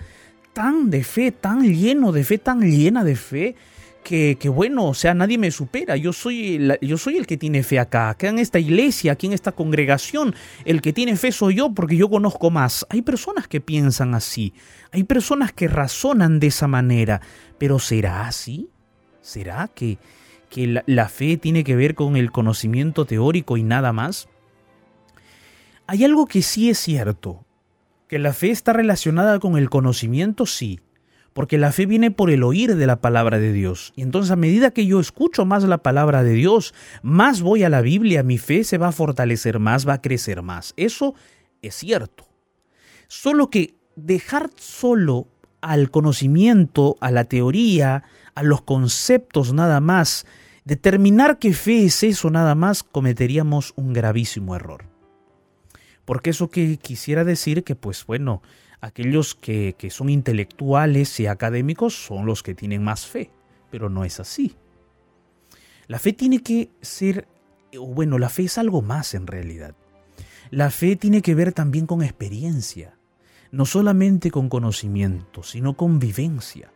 tan 0.54 0.90
de 0.90 1.04
fe, 1.04 1.32
tan 1.32 1.64
lleno 1.64 2.12
de 2.12 2.24
fe, 2.24 2.38
tan 2.38 2.62
llena 2.62 3.04
de 3.04 3.16
fe, 3.16 3.56
que, 4.04 4.50
bueno, 4.50 4.88
o 4.88 4.94
sea, 4.94 5.14
nadie 5.14 5.38
me 5.38 5.52
supera. 5.52 5.96
Yo 5.96 6.12
soy, 6.12 6.56
el, 6.56 6.78
yo 6.82 6.98
soy 6.98 7.18
el 7.18 7.28
que 7.28 7.38
tiene 7.38 7.64
fe 7.64 7.80
acá, 7.80 8.10
acá 8.10 8.30
en 8.30 8.40
esta 8.40 8.60
iglesia, 8.60 9.14
aquí 9.14 9.28
en 9.28 9.34
esta 9.34 9.52
congregación. 9.52 10.36
El 10.66 10.82
que 10.82 10.92
tiene 10.92 11.16
fe 11.16 11.32
soy 11.32 11.56
yo 11.56 11.74
porque 11.74 11.96
yo 11.96 12.10
conozco 12.10 12.50
más. 12.50 12.86
Hay 12.90 13.02
personas 13.02 13.48
que 13.48 13.62
piensan 13.62 14.14
así, 14.16 14.54
hay 14.92 15.04
personas 15.04 15.54
que 15.54 15.68
razonan 15.68 16.40
de 16.40 16.48
esa 16.48 16.68
manera, 16.68 17.22
pero 17.58 17.80
¿será 17.80 18.28
así? 18.28 18.70
¿Será 19.22 19.68
que, 19.68 20.00
que 20.50 20.84
la 20.86 21.08
fe 21.08 21.38
tiene 21.38 21.64
que 21.64 21.76
ver 21.76 21.96
con 21.96 22.18
el 22.18 22.32
conocimiento 22.32 23.06
teórico 23.06 23.56
y 23.56 23.64
nada 23.64 23.94
más? 23.94 24.28
Hay 25.86 26.04
algo 26.04 26.26
que 26.26 26.42
sí 26.42 26.70
es 26.70 26.80
cierto, 26.80 27.46
que 28.12 28.19
la 28.19 28.34
fe 28.34 28.52
está 28.52 28.74
relacionada 28.74 29.39
con 29.39 29.58
el 29.58 29.69
conocimiento, 29.69 30.45
sí, 30.45 30.82
porque 31.32 31.58
la 31.58 31.71
fe 31.71 31.86
viene 31.86 32.12
por 32.12 32.30
el 32.30 32.43
oír 32.43 32.76
de 32.76 32.86
la 32.86 33.00
palabra 33.00 33.39
de 33.39 33.54
Dios. 33.54 33.93
Y 33.95 34.02
entonces 34.02 34.32
a 34.32 34.36
medida 34.36 34.71
que 34.71 34.86
yo 34.86 35.00
escucho 35.00 35.45
más 35.45 35.63
la 35.63 35.78
palabra 35.78 36.21
de 36.21 36.34
Dios, 36.34 36.74
más 37.04 37.41
voy 37.41 37.63
a 37.63 37.69
la 37.69 37.80
Biblia, 37.80 38.21
mi 38.21 38.38
fe 38.38 38.65
se 38.65 38.78
va 38.78 38.89
a 38.89 38.91
fortalecer 38.91 39.60
más, 39.60 39.88
va 39.88 39.93
a 39.93 40.02
crecer 40.02 40.41
más. 40.41 40.74
Eso 40.76 41.15
es 41.62 41.74
cierto. 41.74 42.28
Solo 43.08 43.50
que 43.50 43.76
dejar 43.95 44.50
solo 44.58 45.30
al 45.62 45.89
conocimiento, 45.89 46.97
a 47.00 47.12
la 47.12 47.24
teoría, 47.24 48.04
a 48.36 48.43
los 48.43 48.62
conceptos 48.62 49.54
nada 49.54 49.80
más, 49.80 50.26
determinar 50.65 51.39
qué 51.39 51.54
fe 51.54 51.86
es 51.86 52.04
eso 52.04 52.30
nada 52.30 52.56
más, 52.56 52.84
cometeríamos 52.84 53.71
un 53.78 53.93
gravísimo 53.93 54.54
error. 54.54 54.90
Porque 56.06 56.32
eso 56.32 56.50
que 56.50 56.78
quisiera 56.78 57.24
decir 57.24 57.64
que, 57.64 57.76
pues 57.76 58.06
bueno, 58.06 58.42
aquellos 58.82 59.36
que, 59.36 59.76
son 59.92 60.10
intelectuales 60.10 61.20
y 61.20 61.28
académicos 61.28 62.06
son 62.06 62.26
los 62.26 62.44
que 62.44 62.56
tienen 62.56 62.84
más 62.84 63.06
fe, 63.06 63.30
pero 63.70 63.90
no 63.90 64.04
es 64.04 64.20
así. 64.20 64.56
La 65.88 66.00
fe 66.00 66.14
tiene 66.14 66.42
que 66.42 66.70
ser, 66.82 67.28
o 67.78 67.88
bueno, 67.88 68.18
la 68.18 68.30
fe 68.30 68.44
es 68.44 68.58
algo 68.58 68.82
más 68.82 69.14
en 69.14 69.28
realidad. 69.28 69.76
La 70.50 70.72
fe 70.72 70.96
tiene 70.96 71.22
que 71.22 71.36
ver 71.36 71.54
también 71.54 71.86
con 71.86 72.02
experiencia, 72.02 72.98
no 73.52 73.66
solamente 73.66 74.32
con 74.32 74.50
conocimiento, 74.50 75.44
sino 75.44 75.76
con 75.76 76.00
vivencia. 76.00 76.72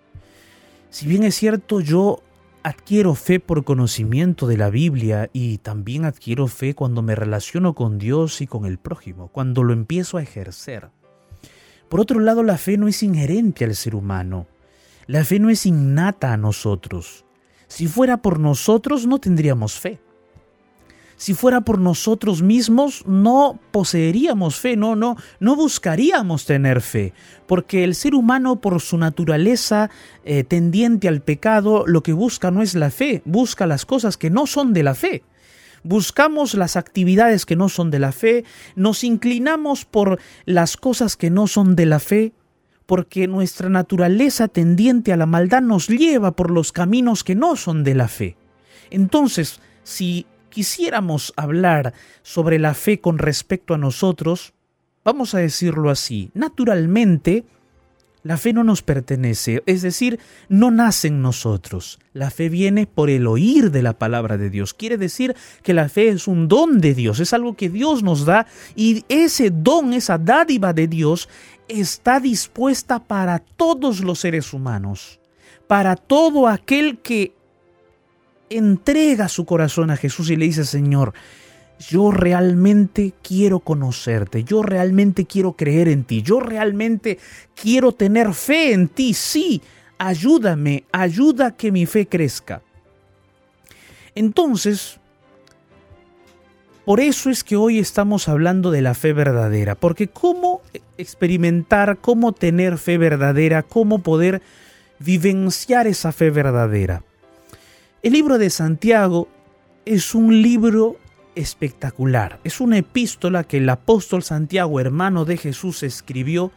Si 0.89 1.07
bien 1.07 1.23
es 1.23 1.35
cierto, 1.35 1.81
yo 1.81 2.21
adquiero 2.65 3.13
fe 3.13 3.39
por 3.39 3.63
conocimiento 3.63 4.47
de 4.47 4.57
la 4.57 4.71
Biblia 4.71 5.29
y 5.31 5.59
también 5.59 6.03
adquiero 6.03 6.47
fe 6.47 6.73
cuando 6.73 7.03
me 7.03 7.13
relaciono 7.13 7.75
con 7.75 7.99
Dios 7.99 8.41
y 8.41 8.47
con 8.47 8.65
el 8.65 8.79
prójimo, 8.79 9.27
cuando 9.27 9.61
lo 9.61 9.71
empiezo 9.71 10.17
a 10.17 10.23
ejercer. 10.23 10.89
Por 11.89 11.99
otro 11.99 12.19
lado, 12.19 12.41
la 12.41 12.57
fe 12.57 12.77
no 12.77 12.87
es 12.87 13.03
inherente 13.03 13.65
al 13.65 13.75
ser 13.75 13.93
humano. 13.93 14.47
La 15.05 15.23
fe 15.23 15.37
no 15.37 15.51
es 15.51 15.67
innata 15.67 16.33
a 16.33 16.37
nosotros. 16.37 17.25
Si 17.67 17.85
fuera 17.85 18.23
por 18.23 18.39
nosotros, 18.39 19.05
no 19.05 19.19
tendríamos 19.19 19.79
fe. 19.79 19.99
Si 21.17 21.33
fuera 21.33 21.61
por 21.61 21.79
nosotros 21.79 22.41
mismos, 22.41 23.03
no 23.07 23.59
poseeríamos 23.71 24.59
fe, 24.59 24.75
no, 24.75 24.95
no, 24.95 25.15
no 25.39 25.55
buscaríamos 25.55 26.45
tener 26.45 26.81
fe, 26.81 27.13
porque 27.47 27.83
el 27.83 27.95
ser 27.95 28.15
humano 28.15 28.59
por 28.59 28.81
su 28.81 28.97
naturaleza 28.97 29.89
eh, 30.25 30.43
tendiente 30.43 31.07
al 31.07 31.21
pecado, 31.21 31.85
lo 31.87 32.03
que 32.03 32.13
busca 32.13 32.51
no 32.51 32.61
es 32.61 32.75
la 32.75 32.89
fe, 32.89 33.21
busca 33.25 33.65
las 33.65 33.85
cosas 33.85 34.17
que 34.17 34.29
no 34.29 34.45
son 34.45 34.73
de 34.73 34.83
la 34.83 34.95
fe 34.95 35.23
buscamos 35.85 36.55
las 36.55 36.77
actividades 36.77 37.45
que 37.45 37.55
no 37.55 37.69
son 37.69 37.91
de 37.91 37.99
la 37.99 38.11
fe, 38.11 38.43
nos 38.75 39.03
inclinamos 39.03 39.85
por 39.85 40.19
las 40.45 40.77
cosas 40.77 41.15
que 41.15 41.29
no 41.29 41.45
son 41.45 41.75
de 41.75 41.85
la 41.85 41.99
fe, 41.99 42.33
porque 42.85 43.27
nuestra 43.27 43.69
naturaleza 43.69 44.47
tendiente 44.47 45.13
a 45.13 45.17
la 45.17 45.27
maldad 45.27 45.61
nos 45.61 45.87
lleva 45.87 46.31
por 46.35 46.49
los 46.49 46.71
caminos 46.71 47.23
que 47.23 47.35
no 47.35 47.55
son 47.55 47.83
de 47.83 47.93
la 47.93 48.07
fe. 48.07 48.35
Entonces, 48.89 49.61
si 49.83 50.25
quisiéramos 50.55 51.33
hablar 51.35 51.93
sobre 52.23 52.59
la 52.59 52.73
fe 52.73 53.01
con 53.01 53.17
respecto 53.17 53.73
a 53.73 53.77
nosotros, 53.77 54.53
vamos 55.03 55.35
a 55.35 55.39
decirlo 55.39 55.89
así, 55.89 56.31
naturalmente, 56.33 57.43
la 58.23 58.37
fe 58.37 58.53
no 58.53 58.63
nos 58.63 58.81
pertenece, 58.81 59.61
es 59.65 59.81
decir, 59.81 60.17
no 60.47 60.71
nace 60.71 61.09
en 61.09 61.21
nosotros. 61.21 61.99
La 62.13 62.31
fe 62.31 62.47
viene 62.47 62.87
por 62.87 63.09
el 63.09 63.27
oír 63.27 63.69
de 63.69 63.83
la 63.83 63.99
palabra 63.99 64.37
de 64.37 64.49
Dios. 64.49 64.73
Quiere 64.73 64.97
decir 64.97 65.35
que 65.61 65.73
la 65.73 65.89
fe 65.89 66.07
es 66.07 66.25
un 66.25 66.47
don 66.47 66.79
de 66.79 66.95
Dios, 66.95 67.19
es 67.19 67.33
algo 67.33 67.57
que 67.57 67.69
Dios 67.69 68.01
nos 68.01 68.23
da 68.25 68.47
y 68.77 69.03
ese 69.09 69.49
don, 69.51 69.91
esa 69.91 70.17
dádiva 70.17 70.71
de 70.71 70.87
Dios 70.87 71.27
está 71.67 72.21
dispuesta 72.21 73.03
para 73.03 73.39
todos 73.39 73.99
los 73.99 74.19
seres 74.19 74.53
humanos, 74.53 75.19
para 75.67 75.97
todo 75.97 76.47
aquel 76.47 76.99
que 76.99 77.34
entrega 78.49 79.27
su 79.29 79.45
corazón 79.45 79.91
a 79.91 79.97
Jesús 79.97 80.29
y 80.29 80.35
le 80.35 80.45
dice, 80.45 80.65
Señor, 80.65 81.13
yo 81.89 82.11
realmente 82.11 83.13
quiero 83.21 83.59
conocerte, 83.59 84.43
yo 84.43 84.63
realmente 84.63 85.25
quiero 85.25 85.53
creer 85.53 85.87
en 85.87 86.03
ti, 86.03 86.21
yo 86.21 86.39
realmente 86.39 87.19
quiero 87.53 87.91
tener 87.91 88.33
fe 88.33 88.73
en 88.73 88.87
ti, 88.87 89.13
sí, 89.13 89.61
ayúdame, 89.97 90.85
ayuda 90.91 91.47
a 91.47 91.51
que 91.55 91.71
mi 91.71 91.85
fe 91.85 92.07
crezca. 92.07 92.61
Entonces, 94.15 94.99
por 96.85 96.99
eso 96.99 97.29
es 97.29 97.43
que 97.43 97.55
hoy 97.55 97.79
estamos 97.79 98.29
hablando 98.29 98.71
de 98.71 98.81
la 98.81 98.93
fe 98.93 99.11
verdadera, 99.11 99.75
porque 99.75 100.07
cómo 100.07 100.61
experimentar, 100.97 101.97
cómo 101.97 102.31
tener 102.31 102.77
fe 102.77 102.97
verdadera, 102.97 103.63
cómo 103.63 103.99
poder 103.99 104.41
vivenciar 104.99 105.87
esa 105.87 106.11
fe 106.11 106.29
verdadera. 106.29 107.03
El 108.05 108.13
libro 108.13 108.37
de 108.37 108.51
Santiago 108.51 109.27
es 109.83 110.13
un 110.13 110.43
libro 110.43 110.97
espectacular, 111.33 112.39
es 112.43 112.61
una 112.61 112.77
epístola 112.77 113.45
que 113.45 113.57
el 113.57 113.67
apóstol 113.67 114.21
Santiago, 114.21 114.79
hermano 114.79 115.25
de 115.25 115.37
Jesús, 115.37 115.81
escribió 115.81 116.51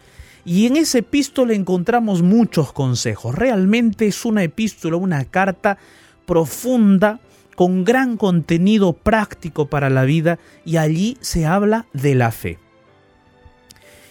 y 0.44 0.66
en 0.66 0.76
esa 0.76 0.98
epístola 0.98 1.54
encontramos 1.54 2.20
muchos 2.20 2.74
consejos. 2.74 3.34
Realmente 3.34 4.06
es 4.06 4.26
una 4.26 4.42
epístola, 4.42 4.98
una 4.98 5.24
carta 5.24 5.78
profunda 6.26 7.18
con 7.56 7.82
gran 7.82 8.18
contenido 8.18 8.92
práctico 8.92 9.70
para 9.70 9.88
la 9.88 10.04
vida 10.04 10.38
y 10.66 10.76
allí 10.76 11.16
se 11.22 11.46
habla 11.46 11.86
de 11.94 12.14
la 12.14 12.30
fe. 12.30 12.58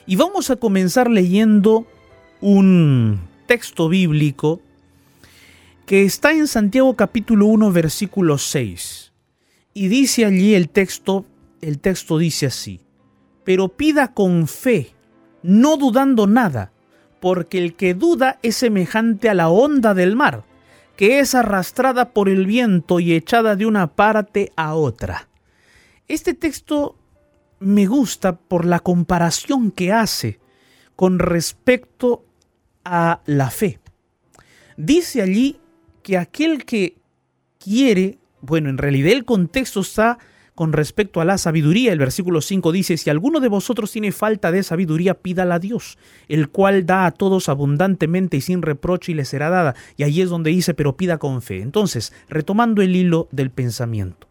Y 0.08 0.16
vamos 0.16 0.50
a 0.50 0.56
comenzar 0.56 1.08
leyendo 1.08 1.86
un 2.42 3.20
texto 3.46 3.90
bíblico 3.90 4.60
que 5.88 6.04
está 6.04 6.34
en 6.34 6.48
Santiago 6.48 6.98
capítulo 6.98 7.46
1 7.46 7.72
versículo 7.72 8.38
6. 8.38 9.14
Y 9.74 9.88
dice 9.88 10.26
allí 10.26 10.54
el 10.54 10.68
texto, 10.68 11.26
el 11.62 11.80
texto 11.80 12.18
dice 12.18 12.48
así, 12.48 12.82
pero 13.46 13.70
pida 13.70 14.14
con 14.14 14.50
fe, 14.50 14.94
no 15.44 15.78
dudando 15.78 16.28
nada, 16.28 16.74
porque 17.22 17.58
el 17.58 17.76
que 17.76 17.94
duda 17.94 18.38
es 18.44 18.58
semejante 18.58 19.30
a 19.30 19.34
la 19.34 19.48
onda 19.48 19.94
del 19.94 20.18
mar 20.18 20.44
que 20.98 21.20
es 21.20 21.36
arrastrada 21.36 22.12
por 22.12 22.28
el 22.28 22.48
viento 22.48 23.00
y 23.00 23.14
echada 23.14 23.56
de 23.56 23.66
una 23.68 23.96
parte 23.96 24.52
a 24.58 24.74
otra. 24.74 25.30
Este 26.10 26.34
texto 26.34 26.98
me 27.60 27.86
gusta 27.86 28.36
por 28.36 28.66
la 28.66 28.80
comparación 28.80 29.72
que 29.72 29.94
hace 29.94 30.40
con 30.98 31.20
respecto 31.20 32.26
a 32.84 33.22
la 33.26 33.52
fe. 33.52 33.80
Dice 34.76 35.22
allí 35.22 35.60
que 36.08 36.18
aquel 36.18 36.64
que 36.64 36.96
quiere, 37.60 38.18
bueno, 38.40 38.70
en 38.70 38.78
realidad 38.78 39.12
el 39.12 39.26
contexto 39.26 39.82
está 39.82 40.18
con 40.56 40.72
respecto 40.72 41.20
a 41.20 41.26
la 41.26 41.38
sabiduría. 41.38 41.92
El 41.92 42.00
versículo 42.00 42.40
5 42.40 42.72
dice, 42.72 42.96
si 42.96 43.10
alguno 43.10 43.42
de 43.42 43.50
vosotros 43.50 43.92
tiene 43.92 44.14
falta 44.14 44.54
de 44.54 44.64
sabiduría, 44.64 45.16
pídala 45.16 45.56
a 45.56 45.60
Dios, 45.60 45.98
el 46.30 46.48
cual 46.48 46.86
da 46.86 47.08
a 47.08 47.12
todos 47.12 47.50
abundantemente 47.50 48.38
y 48.38 48.42
sin 48.42 48.62
reproche 48.62 49.12
y 49.12 49.16
le 49.16 49.26
será 49.26 49.50
dada. 49.50 49.76
Y 49.98 50.04
ahí 50.04 50.22
es 50.22 50.30
donde 50.30 50.50
dice, 50.52 50.74
pero 50.74 50.96
pida 50.96 51.18
con 51.18 51.42
fe. 51.42 51.62
Entonces, 51.62 52.14
retomando 52.30 52.82
el 52.82 52.96
hilo 52.96 53.28
del 53.34 53.52
pensamiento. 53.52 54.30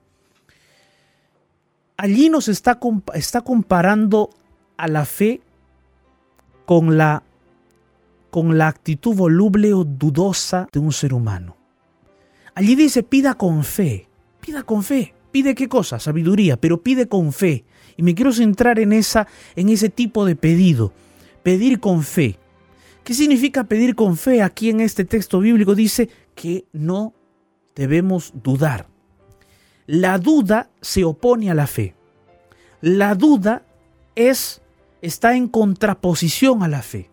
Allí 1.99 2.31
nos 2.31 2.49
está, 2.49 2.81
está 3.13 3.43
comparando 3.43 4.31
a 4.79 4.89
la 4.89 5.05
fe 5.05 5.43
con 6.65 6.97
la, 6.97 7.23
con 8.31 8.57
la 8.57 8.69
actitud 8.69 9.15
voluble 9.15 9.75
o 9.75 9.85
dudosa 9.85 10.69
de 10.73 10.79
un 10.79 10.93
ser 10.93 11.13
humano. 11.13 11.56
Allí 12.57 12.75
dice, 12.75 13.03
pida 13.03 13.35
con 13.35 13.63
fe, 13.65 14.09
pida 14.41 14.63
con 14.65 14.83
fe. 14.83 15.15
Pide 15.31 15.55
qué 15.55 15.69
cosa? 15.69 15.99
Sabiduría, 15.99 16.57
pero 16.57 16.81
pide 16.83 17.09
con 17.09 17.31
fe. 17.31 17.67
Y 17.99 18.03
me 18.03 18.15
quiero 18.15 18.33
centrar 18.33 18.79
en, 18.79 18.95
esa, 18.95 19.27
en 19.55 19.69
ese 19.69 19.91
tipo 19.91 20.25
de 20.25 20.35
pedido. 20.35 20.95
Pedir 21.43 21.79
con 21.79 22.03
fe. 22.03 22.39
¿Qué 23.05 23.13
significa 23.13 23.65
pedir 23.65 23.95
con 23.95 24.17
fe? 24.17 24.41
Aquí 24.41 24.71
en 24.71 24.81
este 24.81 25.05
texto 25.05 25.41
bíblico 25.41 25.75
dice 25.75 26.09
que 26.35 26.65
no 26.73 27.13
debemos 27.75 28.33
dudar. 28.43 28.87
La 29.85 30.17
duda 30.17 30.71
se 30.81 31.05
opone 31.05 31.51
a 31.51 31.55
la 31.55 31.67
fe. 31.67 31.95
La 32.81 33.15
duda 33.15 33.67
es 34.15 34.63
está 35.03 35.37
en 35.37 35.49
contraposición 35.49 36.63
a 36.63 36.69
la 36.69 36.81
fe. 36.81 37.11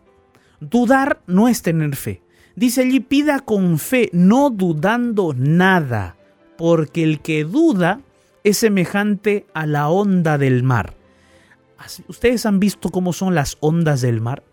Dudar 0.61 1.21
no 1.27 1.49
es 1.49 1.61
tener 1.61 1.97
fe. 1.97 2.21
Dice 2.55 2.81
allí, 2.81 2.99
pida 2.99 3.39
con 3.39 3.79
fe, 3.79 4.09
no 4.13 4.49
dudando 4.49 5.33
nada, 5.35 6.15
porque 6.57 7.03
el 7.03 7.19
que 7.19 7.43
duda 7.43 8.01
es 8.43 8.57
semejante 8.57 9.47
a 9.53 9.65
la 9.65 9.89
onda 9.89 10.37
del 10.37 10.63
mar. 10.63 10.93
¿Ustedes 12.07 12.45
han 12.45 12.59
visto 12.59 12.89
cómo 12.89 13.11
son 13.13 13.35
las 13.35 13.57
ondas 13.59 14.01
del 14.01 14.21
mar? 14.21 14.43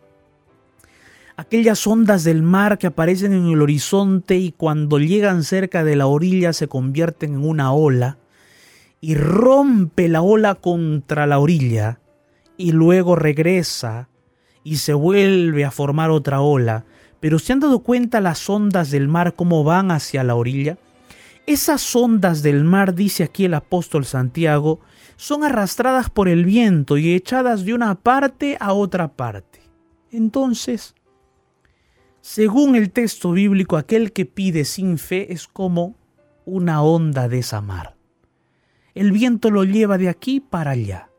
Aquellas 1.37 1.87
ondas 1.87 2.25
del 2.25 2.43
mar 2.43 2.79
que 2.79 2.87
aparecen 2.87 3.33
en 3.33 3.47
el 3.47 3.63
horizonte 3.63 4.37
y 4.37 4.53
cuando 4.53 4.99
llegan 4.99 5.43
cerca 5.43 5.85
de 5.85 5.97
la 5.97 6.07
orilla 6.07 6.53
se 6.53 6.69
convierten 6.69 7.35
en 7.35 7.45
una 7.45 7.73
ola 7.73 8.19
y 9.01 9.15
rompe 9.15 10.09
la 10.09 10.21
ola 10.23 10.57
contra 10.57 11.27
la 11.27 11.39
orilla 11.39 12.01
y 12.57 12.73
luego 12.73 13.17
regresa 13.17 14.09
y 14.63 14.77
se 14.77 14.93
vuelve 14.93 15.65
a 15.65 15.71
formar 15.71 16.11
otra 16.11 16.43
ola. 16.43 16.85
Pero 17.21 17.39
¿se 17.39 17.53
han 17.53 17.61
dado 17.61 17.81
cuenta 17.81 18.21
las 18.21 18.49
ondas 18.49 18.91
del 18.91 19.09
mar 19.09 19.35
cómo 19.35 19.63
van 19.63 19.91
hacia 19.91 20.25
la 20.25 20.35
orilla? 20.35 20.79
Esas 21.47 21.95
ondas 21.95 22.43
del 22.43 22.65
mar, 22.65 22.95
dice 22.95 23.23
aquí 23.23 23.45
el 23.45 23.55
apóstol 23.55 24.05
Santiago, 24.05 24.81
son 25.17 25.45
arrastradas 25.45 26.09
por 26.09 26.29
el 26.29 26.45
viento 26.45 26.97
y 26.97 27.15
echadas 27.15 27.65
de 27.65 27.75
una 27.75 27.95
parte 27.95 28.57
a 28.59 28.73
otra 28.73 29.09
parte. 29.09 29.61
Entonces, 30.11 30.95
según 32.21 32.75
el 32.75 32.91
texto 32.91 33.33
bíblico, 33.33 33.77
aquel 33.77 34.13
que 34.13 34.27
pide 34.27 34.65
sin 34.65 34.99
fe 34.99 35.33
es 35.33 35.47
como 35.47 35.97
una 36.45 36.83
onda 36.83 37.29
de 37.29 37.39
esa 37.39 37.61
mar. 37.61 37.97
El 38.95 39.13
viento 39.13 39.51
lo 39.51 39.65
lleva 39.65 39.99
de 39.99 40.09
aquí 40.09 40.41
para 40.41 40.73
allá. 40.73 41.11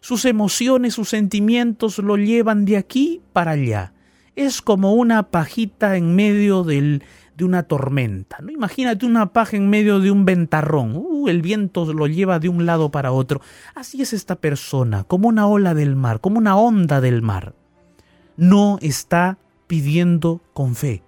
Sus 0.00 0.24
emociones, 0.26 0.94
sus 0.94 1.08
sentimientos 1.08 1.98
lo 1.98 2.16
llevan 2.16 2.64
de 2.64 2.76
aquí 2.76 3.22
para 3.32 3.52
allá. 3.52 3.93
Es 4.36 4.62
como 4.62 4.94
una 4.94 5.30
pajita 5.30 5.96
en 5.96 6.16
medio 6.16 6.64
del, 6.64 7.02
de 7.36 7.44
una 7.44 7.64
tormenta. 7.64 8.38
¿no? 8.40 8.50
Imagínate 8.50 9.06
una 9.06 9.32
paja 9.32 9.56
en 9.56 9.68
medio 9.68 10.00
de 10.00 10.10
un 10.10 10.24
ventarrón. 10.24 10.96
Uh, 10.96 11.28
el 11.28 11.42
viento 11.42 11.92
lo 11.92 12.06
lleva 12.06 12.38
de 12.38 12.48
un 12.48 12.66
lado 12.66 12.90
para 12.90 13.12
otro. 13.12 13.40
Así 13.74 14.02
es 14.02 14.12
esta 14.12 14.36
persona, 14.36 15.04
como 15.04 15.28
una 15.28 15.46
ola 15.46 15.74
del 15.74 15.96
mar, 15.96 16.20
como 16.20 16.38
una 16.38 16.56
onda 16.56 17.00
del 17.00 17.22
mar. 17.22 17.54
No 18.36 18.78
está 18.80 19.38
pidiendo 19.66 20.40
con 20.52 20.74
fe. 20.74 21.02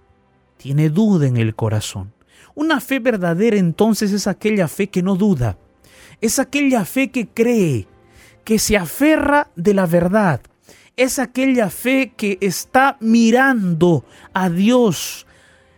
Tiene 0.57 0.89
duda 0.89 1.27
en 1.27 1.37
el 1.37 1.55
corazón. 1.55 2.13
Una 2.55 2.79
fe 2.79 2.99
verdadera 2.99 3.57
entonces 3.57 4.11
es 4.11 4.27
aquella 4.27 4.67
fe 4.67 4.87
que 4.87 5.03
no 5.03 5.15
duda. 5.15 5.57
Es 6.21 6.39
aquella 6.39 6.85
fe 6.85 7.11
que 7.11 7.27
cree, 7.27 7.87
que 8.43 8.57
se 8.57 8.77
aferra 8.77 9.51
de 9.55 9.73
la 9.73 9.85
verdad. 9.85 10.41
Es 10.97 11.19
aquella 11.19 11.69
fe 11.69 12.13
que 12.17 12.39
está 12.41 12.97
mirando 12.99 14.03
a 14.33 14.49
Dios, 14.49 15.27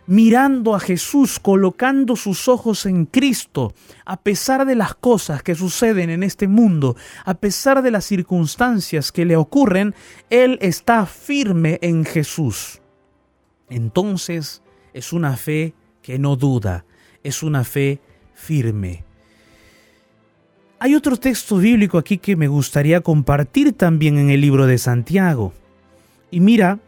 mirando 0.06 0.74
a 0.74 0.80
Jesús, 0.80 1.38
colocando 1.38 2.16
sus 2.16 2.48
ojos 2.48 2.86
en 2.86 3.04
Cristo, 3.04 3.74
a 4.06 4.16
pesar 4.16 4.64
de 4.64 4.74
las 4.74 4.94
cosas 4.94 5.42
que 5.42 5.54
suceden 5.54 6.08
en 6.08 6.22
este 6.22 6.48
mundo, 6.48 6.96
a 7.26 7.34
pesar 7.34 7.82
de 7.82 7.90
las 7.90 8.06
circunstancias 8.06 9.12
que 9.12 9.26
le 9.26 9.36
ocurren, 9.36 9.94
Él 10.30 10.58
está 10.62 11.04
firme 11.04 11.78
en 11.82 12.06
Jesús. 12.06 12.80
Entonces 13.68 14.62
es 14.94 15.12
una 15.12 15.36
fe 15.36 15.74
que 16.00 16.18
no 16.18 16.34
duda, 16.36 16.86
es 17.22 17.42
una 17.42 17.62
fe 17.64 18.00
firme. 18.32 19.04
Hay 20.82 20.94
otro 20.94 21.18
texto 21.18 21.58
bíblico 21.58 21.98
aquí 21.98 22.16
que 22.16 22.36
me 22.36 22.48
gustaría 22.48 23.02
compartir 23.02 23.74
también 23.74 24.16
en 24.16 24.30
el 24.30 24.40
libro 24.40 24.66
de 24.66 24.78
Santiago. 24.78 25.52
Y 26.30 26.40
mira, 26.40 26.78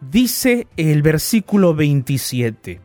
dice 0.00 0.66
el 0.78 1.02
versículo 1.02 1.74
27 1.74 2.80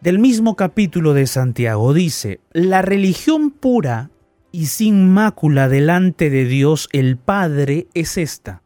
del 0.00 0.20
mismo 0.20 0.54
capítulo 0.54 1.12
de 1.12 1.26
Santiago. 1.26 1.92
Dice, 1.92 2.38
la 2.52 2.82
religión 2.82 3.50
pura 3.50 4.10
y 4.52 4.66
sin 4.66 5.10
mácula 5.10 5.68
delante 5.68 6.30
de 6.30 6.44
Dios 6.44 6.88
el 6.92 7.16
Padre 7.16 7.88
es 7.94 8.18
esta. 8.18 8.62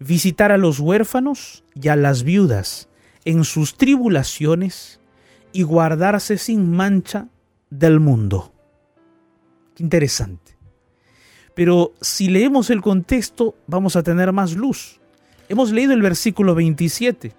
Visitar 0.00 0.52
a 0.52 0.56
los 0.56 0.80
huérfanos 0.80 1.64
y 1.74 1.88
a 1.88 1.96
las 1.96 2.22
viudas 2.22 2.88
en 3.26 3.44
sus 3.44 3.76
tribulaciones 3.76 5.00
y 5.52 5.64
guardarse 5.64 6.38
sin 6.38 6.70
mancha 6.70 7.28
del 7.68 8.00
mundo. 8.00 8.55
Qué 9.76 9.82
interesante. 9.82 10.56
Pero 11.54 11.92
si 12.00 12.28
leemos 12.28 12.70
el 12.70 12.80
contexto 12.80 13.54
vamos 13.66 13.94
a 13.94 14.02
tener 14.02 14.32
más 14.32 14.56
luz. 14.56 15.00
Hemos 15.50 15.70
leído 15.70 15.92
el 15.92 16.00
versículo 16.02 16.54
27 16.54 17.32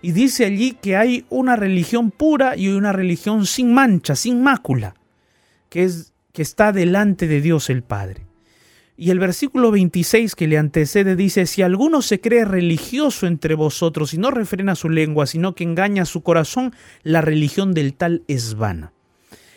y 0.00 0.12
dice 0.12 0.44
allí 0.44 0.78
que 0.80 0.96
hay 0.96 1.26
una 1.30 1.56
religión 1.56 2.12
pura 2.12 2.56
y 2.56 2.68
una 2.68 2.92
religión 2.92 3.44
sin 3.44 3.74
mancha, 3.74 4.14
sin 4.14 4.40
mácula, 4.40 4.94
que 5.68 5.82
es 5.82 6.12
que 6.32 6.42
está 6.42 6.72
delante 6.72 7.26
de 7.26 7.40
Dios 7.40 7.68
el 7.70 7.82
Padre. 7.82 8.26
Y 8.96 9.10
el 9.10 9.18
versículo 9.18 9.72
26 9.72 10.36
que 10.36 10.46
le 10.46 10.58
antecede 10.58 11.16
dice, 11.16 11.46
si 11.46 11.62
alguno 11.62 12.02
se 12.02 12.20
cree 12.20 12.44
religioso 12.44 13.26
entre 13.26 13.54
vosotros 13.54 14.14
y 14.14 14.18
no 14.18 14.30
refrena 14.30 14.76
su 14.76 14.88
lengua, 14.88 15.26
sino 15.26 15.56
que 15.56 15.64
engaña 15.64 16.04
su 16.04 16.22
corazón, 16.22 16.72
la 17.02 17.20
religión 17.20 17.74
del 17.74 17.94
tal 17.94 18.22
es 18.28 18.54
vana. 18.54 18.92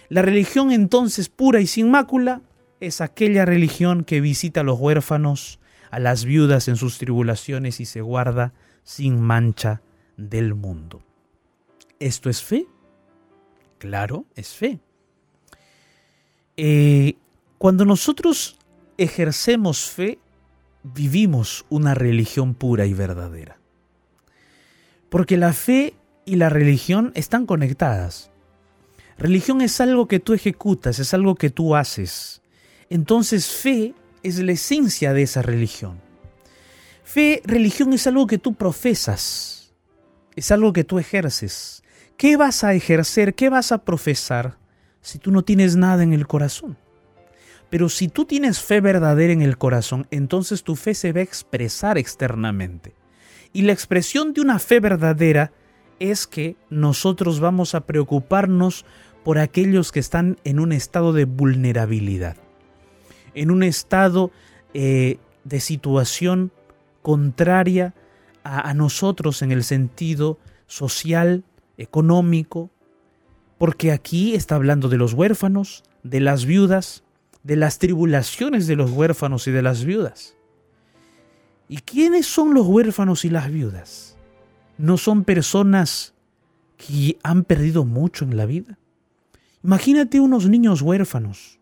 La 0.10 0.22
religión 0.22 0.72
entonces 0.72 1.30
pura 1.30 1.60
y 1.60 1.67
sin 1.67 1.91
mácula 1.91 2.41
es 2.80 3.02
aquella 3.02 3.46
religión 3.46 4.04
que 4.04 4.22
visita 4.22 4.62
a 4.62 4.63
los 4.63 4.80
huérfanos, 4.80 5.60
a 5.91 6.00
las 6.00 6.26
viudas 6.26 6.67
en 6.67 6.76
sus 6.76 6.98
tribulaciones 6.98 7.80
y 7.80 7.86
se 7.86 8.02
guarda 8.02 8.54
sin 8.84 9.20
mancha 9.22 9.82
del 10.15 10.54
mundo. 10.54 11.02
¿Esto 12.00 12.30
es 12.30 12.41
fe? 12.41 12.67
Claro, 13.80 14.26
es 14.36 14.50
fe. 14.50 14.80
Eh, 16.56 17.15
cuando 17.58 17.86
nosotros 17.86 18.58
ejercemos 18.98 19.89
fe, 19.89 20.20
vivimos 20.84 21.65
una 21.70 21.93
religión 21.93 22.54
pura 22.54 22.86
y 22.86 22.93
verdadera. 22.93 23.60
Porque 25.10 25.38
la 25.38 25.54
fe 25.54 25.93
y 26.26 26.36
la 26.36 26.50
religión 26.50 27.12
están 27.15 27.46
conectadas. 27.46 28.32
Religión 29.18 29.62
es 29.62 29.82
algo 29.82 30.08
que 30.08 30.20
tú 30.20 30.34
ejecutas, 30.34 31.00
es 31.00 31.14
algo 31.14 31.36
que 31.36 31.50
tú 31.50 31.76
haces. 31.76 32.42
Entonces 32.90 33.48
fe 33.48 33.94
es 34.24 34.40
la 34.40 34.52
esencia 34.52 35.14
de 35.14 35.24
esa 35.24 35.42
religión. 35.42 36.00
Fe, 37.04 37.42
religión 37.46 37.94
es 37.94 38.06
algo 38.06 38.28
que 38.28 38.38
tú 38.38 38.54
profesas, 38.54 39.74
es 40.36 40.52
algo 40.52 40.74
que 40.74 40.84
tú 40.84 41.00
ejerces. 41.00 41.84
¿Qué 42.18 42.38
vas 42.38 42.64
a 42.64 42.74
ejercer? 42.74 43.34
¿Qué 43.34 43.50
vas 43.50 43.72
a 43.72 43.86
profesar 43.86 44.58
si 45.02 45.18
tú 45.18 45.32
no 45.32 45.44
tienes 45.44 45.76
nada 45.76 46.04
en 46.04 46.14
el 46.14 46.28
corazón? 46.28 46.78
Pero 47.70 47.90
si 47.90 48.08
tú 48.08 48.26
tienes 48.26 48.60
fe 48.62 48.82
verdadera 48.82 49.34
en 49.34 49.42
el 49.42 49.58
corazón, 49.58 50.08
entonces 50.12 50.64
tu 50.64 50.76
fe 50.76 50.94
se 50.94 51.12
va 51.12 51.20
a 51.20 51.24
expresar 51.24 51.98
externamente. 51.98 52.94
Y 53.52 53.64
la 53.64 53.74
expresión 53.74 54.34
de 54.34 54.42
una 54.42 54.60
fe 54.60 54.80
verdadera 54.80 55.52
es 56.00 56.28
que 56.28 56.56
nosotros 56.70 57.40
vamos 57.40 57.76
a 57.76 57.86
preocuparnos 57.86 58.86
por 59.28 59.40
aquellos 59.40 59.92
que 59.92 60.00
están 60.00 60.38
en 60.46 60.58
un 60.58 60.72
estado 60.72 61.12
de 61.12 61.26
vulnerabilidad, 61.26 62.38
en 63.34 63.52
un 63.52 63.62
estado 63.62 64.32
eh, 64.74 65.18
de 65.44 65.60
situación 65.60 66.54
contraria 67.02 67.94
a, 68.46 68.70
a 68.70 68.74
nosotros 68.74 69.42
en 69.42 69.52
el 69.52 69.66
sentido 69.66 70.40
social, 70.66 71.44
económico, 71.78 72.72
porque 73.58 73.92
aquí 73.92 74.34
está 74.34 74.56
hablando 74.56 74.88
de 74.88 74.96
los 74.96 75.12
huérfanos, 75.12 75.84
de 76.04 76.22
las 76.22 76.46
viudas, 76.46 77.04
de 77.44 77.58
las 77.58 77.80
tribulaciones 77.80 78.66
de 78.66 78.78
los 78.78 78.92
huérfanos 78.92 79.46
y 79.46 79.52
de 79.52 79.62
las 79.62 79.84
viudas. 79.84 80.38
¿Y 81.68 81.80
quiénes 81.80 82.28
son 82.28 82.54
los 82.54 82.66
huérfanos 82.66 83.26
y 83.26 83.30
las 83.30 83.52
viudas? 83.52 84.16
¿No 84.78 84.96
son 84.98 85.26
personas 85.26 86.13
que 86.78 87.18
han 87.24 87.44
perdido 87.44 87.84
mucho 87.84 88.24
en 88.24 88.38
la 88.38 88.46
vida? 88.46 88.78
Imagínate 89.68 90.20
unos 90.20 90.50
niños 90.50 90.82
huérfanos, 90.82 91.60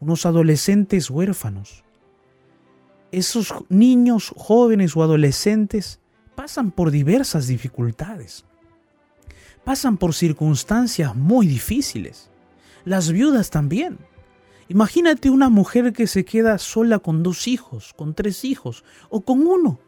unos 0.00 0.26
adolescentes 0.26 1.08
huérfanos. 1.08 1.84
Esos 3.12 3.54
niños 3.70 4.34
jóvenes 4.36 4.94
o 4.94 5.02
adolescentes 5.02 6.00
pasan 6.34 6.70
por 6.70 6.90
diversas 6.90 7.46
dificultades, 7.46 8.44
pasan 9.64 9.96
por 9.96 10.12
circunstancias 10.12 11.16
muy 11.16 11.46
difíciles. 11.46 12.28
Las 12.84 13.10
viudas 13.10 13.48
también 13.48 13.98
Imagínate 14.68 15.28
una 15.28 15.50
mujer 15.50 15.92
que 15.92 16.06
se 16.06 16.24
queda 16.24 16.58
sola 16.58 16.98
con 16.98 17.22
dos 17.22 17.48
hijos, 17.48 17.92
con 17.94 18.14
tres 18.14 18.44
hijos 18.44 18.82
o 19.10 19.20
con 19.20 19.46
uno. 19.46 19.78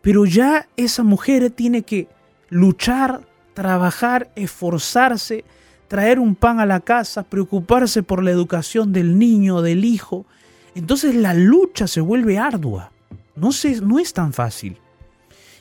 Pero 0.00 0.24
ya 0.24 0.68
esa 0.76 1.04
mujer 1.04 1.50
tiene 1.50 1.82
que 1.82 2.08
luchar, 2.48 3.26
trabajar, 3.54 4.30
esforzarse, 4.34 5.44
traer 5.88 6.20
un 6.20 6.34
pan 6.34 6.60
a 6.60 6.66
la 6.66 6.80
casa, 6.80 7.24
preocuparse 7.24 8.02
por 8.02 8.22
la 8.22 8.30
educación 8.30 8.92
del 8.92 9.18
niño, 9.18 9.62
del 9.62 9.84
hijo. 9.84 10.26
Entonces 10.74 11.14
la 11.14 11.34
lucha 11.34 11.86
se 11.88 12.00
vuelve 12.00 12.38
ardua. 12.38 12.92
No, 13.34 13.50
no 13.82 13.98
es 13.98 14.12
tan 14.12 14.32
fácil. 14.32 14.76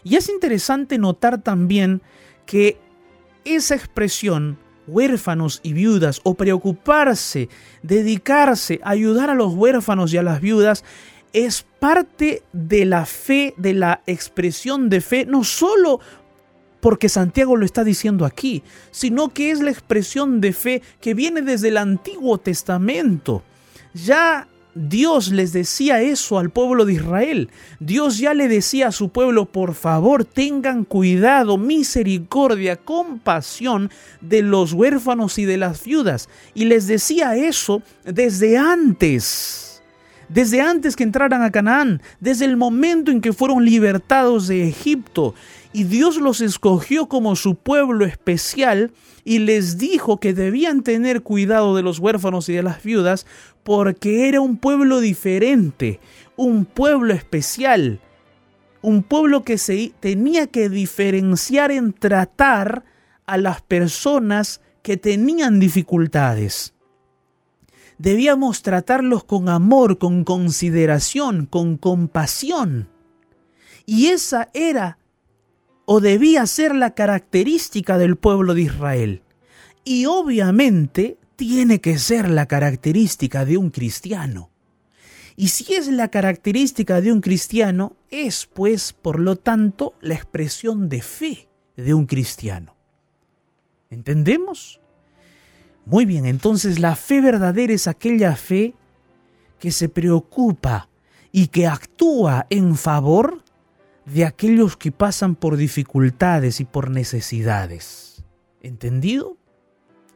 Y 0.03 0.15
es 0.15 0.29
interesante 0.29 0.97
notar 0.97 1.41
también 1.41 2.01
que 2.45 2.77
esa 3.45 3.75
expresión 3.75 4.57
huérfanos 4.87 5.59
y 5.63 5.73
viudas 5.73 6.21
o 6.23 6.33
preocuparse, 6.33 7.49
dedicarse, 7.83 8.79
ayudar 8.83 9.29
a 9.29 9.35
los 9.35 9.53
huérfanos 9.53 10.13
y 10.13 10.17
a 10.17 10.23
las 10.23 10.39
viudas 10.39 10.83
es 11.33 11.65
parte 11.79 12.43
de 12.53 12.85
la 12.85 13.05
fe, 13.05 13.53
de 13.57 13.73
la 13.73 14.01
expresión 14.07 14.89
de 14.89 15.01
fe, 15.01 15.25
no 15.25 15.43
solo 15.43 15.99
porque 16.87 17.09
Santiago 17.09 17.57
lo 17.57 17.65
está 17.65 17.83
diciendo 17.83 18.23
aquí, 18.23 18.63
sino 18.91 19.27
que 19.33 19.51
es 19.51 19.59
la 19.59 19.71
expresión 19.71 20.39
de 20.39 20.53
fe 20.53 20.81
que 21.01 21.13
viene 21.13 21.41
desde 21.41 21.67
el 21.67 21.75
Antiguo 21.75 22.37
Testamento. 22.37 23.43
Ya 23.93 24.47
Dios 24.73 25.33
les 25.33 25.51
decía 25.51 25.99
eso 25.99 26.39
al 26.39 26.49
pueblo 26.49 26.85
de 26.85 26.93
Israel. 26.93 27.49
Dios 27.81 28.19
ya 28.19 28.33
le 28.33 28.47
decía 28.47 28.87
a 28.87 28.91
su 28.93 29.09
pueblo, 29.09 29.43
por 29.43 29.73
favor, 29.73 30.23
tengan 30.23 30.85
cuidado, 30.85 31.57
misericordia, 31.57 32.77
compasión 32.77 33.91
de 34.21 34.41
los 34.41 34.71
huérfanos 34.71 35.39
y 35.39 35.43
de 35.43 35.57
las 35.57 35.83
viudas. 35.83 36.29
Y 36.53 36.63
les 36.63 36.87
decía 36.87 37.35
eso 37.35 37.81
desde 38.05 38.57
antes, 38.57 39.83
desde 40.29 40.61
antes 40.61 40.95
que 40.95 41.03
entraran 41.03 41.41
a 41.41 41.51
Canaán, 41.51 42.01
desde 42.21 42.45
el 42.45 42.55
momento 42.55 43.11
en 43.11 43.19
que 43.19 43.33
fueron 43.33 43.65
libertados 43.65 44.47
de 44.47 44.69
Egipto. 44.69 45.35
Y 45.77 45.83
Dios 45.83 46.17
los 46.17 46.41
escogió 46.41 47.07
como 47.07 47.35
su 47.35 47.53
pueblo 47.53 48.03
especial 48.03 48.93
y 49.23 49.37
les 49.37 49.77
dijo 49.77 50.19
que 50.19 50.33
debían 50.33 50.81
tener 50.81 51.21
cuidado 51.21 51.75
de 51.75 51.83
los 51.83 51.99
huérfanos 51.99 52.49
y 52.49 52.53
de 52.53 52.63
las 52.63 52.81
viudas 52.81 53.27
porque 53.61 54.27
era 54.27 54.41
un 54.41 54.57
pueblo 54.57 55.01
diferente, 55.01 55.99
un 56.35 56.65
pueblo 56.65 57.13
especial, 57.13 57.99
un 58.81 59.03
pueblo 59.03 59.43
que 59.43 59.59
se 59.59 59.93
tenía 59.99 60.47
que 60.47 60.67
diferenciar 60.67 61.69
en 61.69 61.93
tratar 61.93 62.83
a 63.27 63.37
las 63.37 63.61
personas 63.61 64.61
que 64.81 64.97
tenían 64.97 65.59
dificultades. 65.59 66.73
Debíamos 67.99 68.63
tratarlos 68.63 69.23
con 69.25 69.47
amor, 69.47 69.99
con 69.99 70.23
consideración, 70.23 71.45
con 71.45 71.77
compasión. 71.77 72.89
Y 73.85 74.07
esa 74.07 74.49
era 74.55 74.97
o 75.89 76.01
debía 76.01 76.45
ser 76.45 76.75
la 76.75 76.93
característica 76.93 77.97
del 77.97 78.17
pueblo 78.17 78.53
de 78.53 78.63
Israel. 78.63 79.23
Y 79.85 80.05
obviamente 80.05 81.17
tiene 81.37 81.79
que 81.79 81.97
ser 81.97 82.29
la 82.29 82.45
característica 82.45 83.45
de 83.45 83.55
un 83.55 83.69
cristiano. 83.69 84.49
Y 85.37 85.47
si 85.47 85.73
es 85.75 85.87
la 85.87 86.09
característica 86.09 86.99
de 86.99 87.13
un 87.13 87.21
cristiano, 87.21 87.95
es 88.09 88.47
pues, 88.47 88.91
por 88.91 89.21
lo 89.21 89.37
tanto, 89.37 89.93
la 90.01 90.15
expresión 90.15 90.89
de 90.89 91.01
fe 91.01 91.47
de 91.77 91.93
un 91.93 92.05
cristiano. 92.05 92.75
¿Entendemos? 93.89 94.81
Muy 95.85 96.03
bien, 96.03 96.25
entonces 96.25 96.79
la 96.79 96.97
fe 96.97 97.21
verdadera 97.21 97.71
es 97.71 97.87
aquella 97.87 98.35
fe 98.35 98.73
que 99.57 99.71
se 99.71 99.87
preocupa 99.87 100.89
y 101.31 101.47
que 101.47 101.65
actúa 101.65 102.45
en 102.49 102.75
favor 102.75 103.46
de 104.11 104.25
aquellos 104.25 104.77
que 104.77 104.91
pasan 104.91 105.35
por 105.35 105.57
dificultades 105.57 106.59
y 106.59 106.65
por 106.65 106.89
necesidades. 106.89 108.23
¿Entendido? 108.61 109.37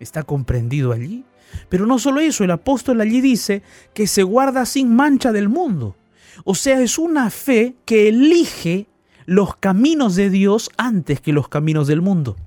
está 0.02 0.24
comprendido 0.24 0.92
allí. 0.92 1.24
Pero 1.70 1.86
no 1.86 2.00
solo 2.00 2.20
eso, 2.22 2.44
el 2.44 2.52
apóstol 2.52 3.02
allí 3.02 3.22
dice 3.22 3.62
que 3.94 4.08
se 4.08 4.24
guarda 4.24 4.66
sin 4.66 4.94
mancha 4.96 5.32
del 5.32 5.50
mundo. 5.50 5.96
O 6.44 6.56
sea, 6.56 6.82
es 6.82 6.98
una 6.98 7.30
fe 7.30 7.76
que 7.86 8.10
elige 8.10 8.88
los 9.26 9.56
caminos 9.58 10.16
de 10.16 10.30
Dios 10.30 10.70
antes 10.78 11.22
que 11.22 11.34
los 11.34 11.50
caminos 11.50 11.88
del 11.88 12.02
mundo. 12.02 12.38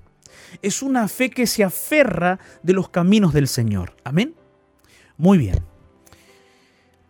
Es 0.63 0.83
una 0.83 1.09
fe 1.09 1.31
que 1.31 1.47
se 1.47 1.65
aferra 1.65 2.39
de 2.63 2.73
los 2.73 2.89
caminos 2.89 3.33
del 3.33 3.49
Señor. 3.49 3.95
Amén. 4.05 4.35
Muy 5.17 5.39
bien. 5.39 5.63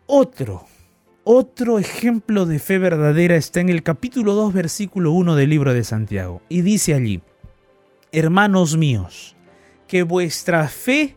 Otro, 0.07 0.67
otro 1.25 1.79
ejemplo 1.79 2.47
de 2.47 2.59
fe 2.59 2.79
verdadera 2.79 3.37
está 3.37 3.61
en 3.61 3.71
el 3.71 3.83
capítulo 3.83 4.35
2, 4.35 4.53
versículo 4.53 5.13
1 5.13 5.35
del 5.35 5.51
libro 5.51 5.73
de 5.73 5.83
Santiago. 5.83 6.43
Y 6.49 6.61
dice 6.61 6.95
allí, 6.95 7.23
hermanos 8.13 8.77
míos, 8.77 9.35
que 9.89 10.03
vuestra 10.03 10.69
fe 10.69 11.17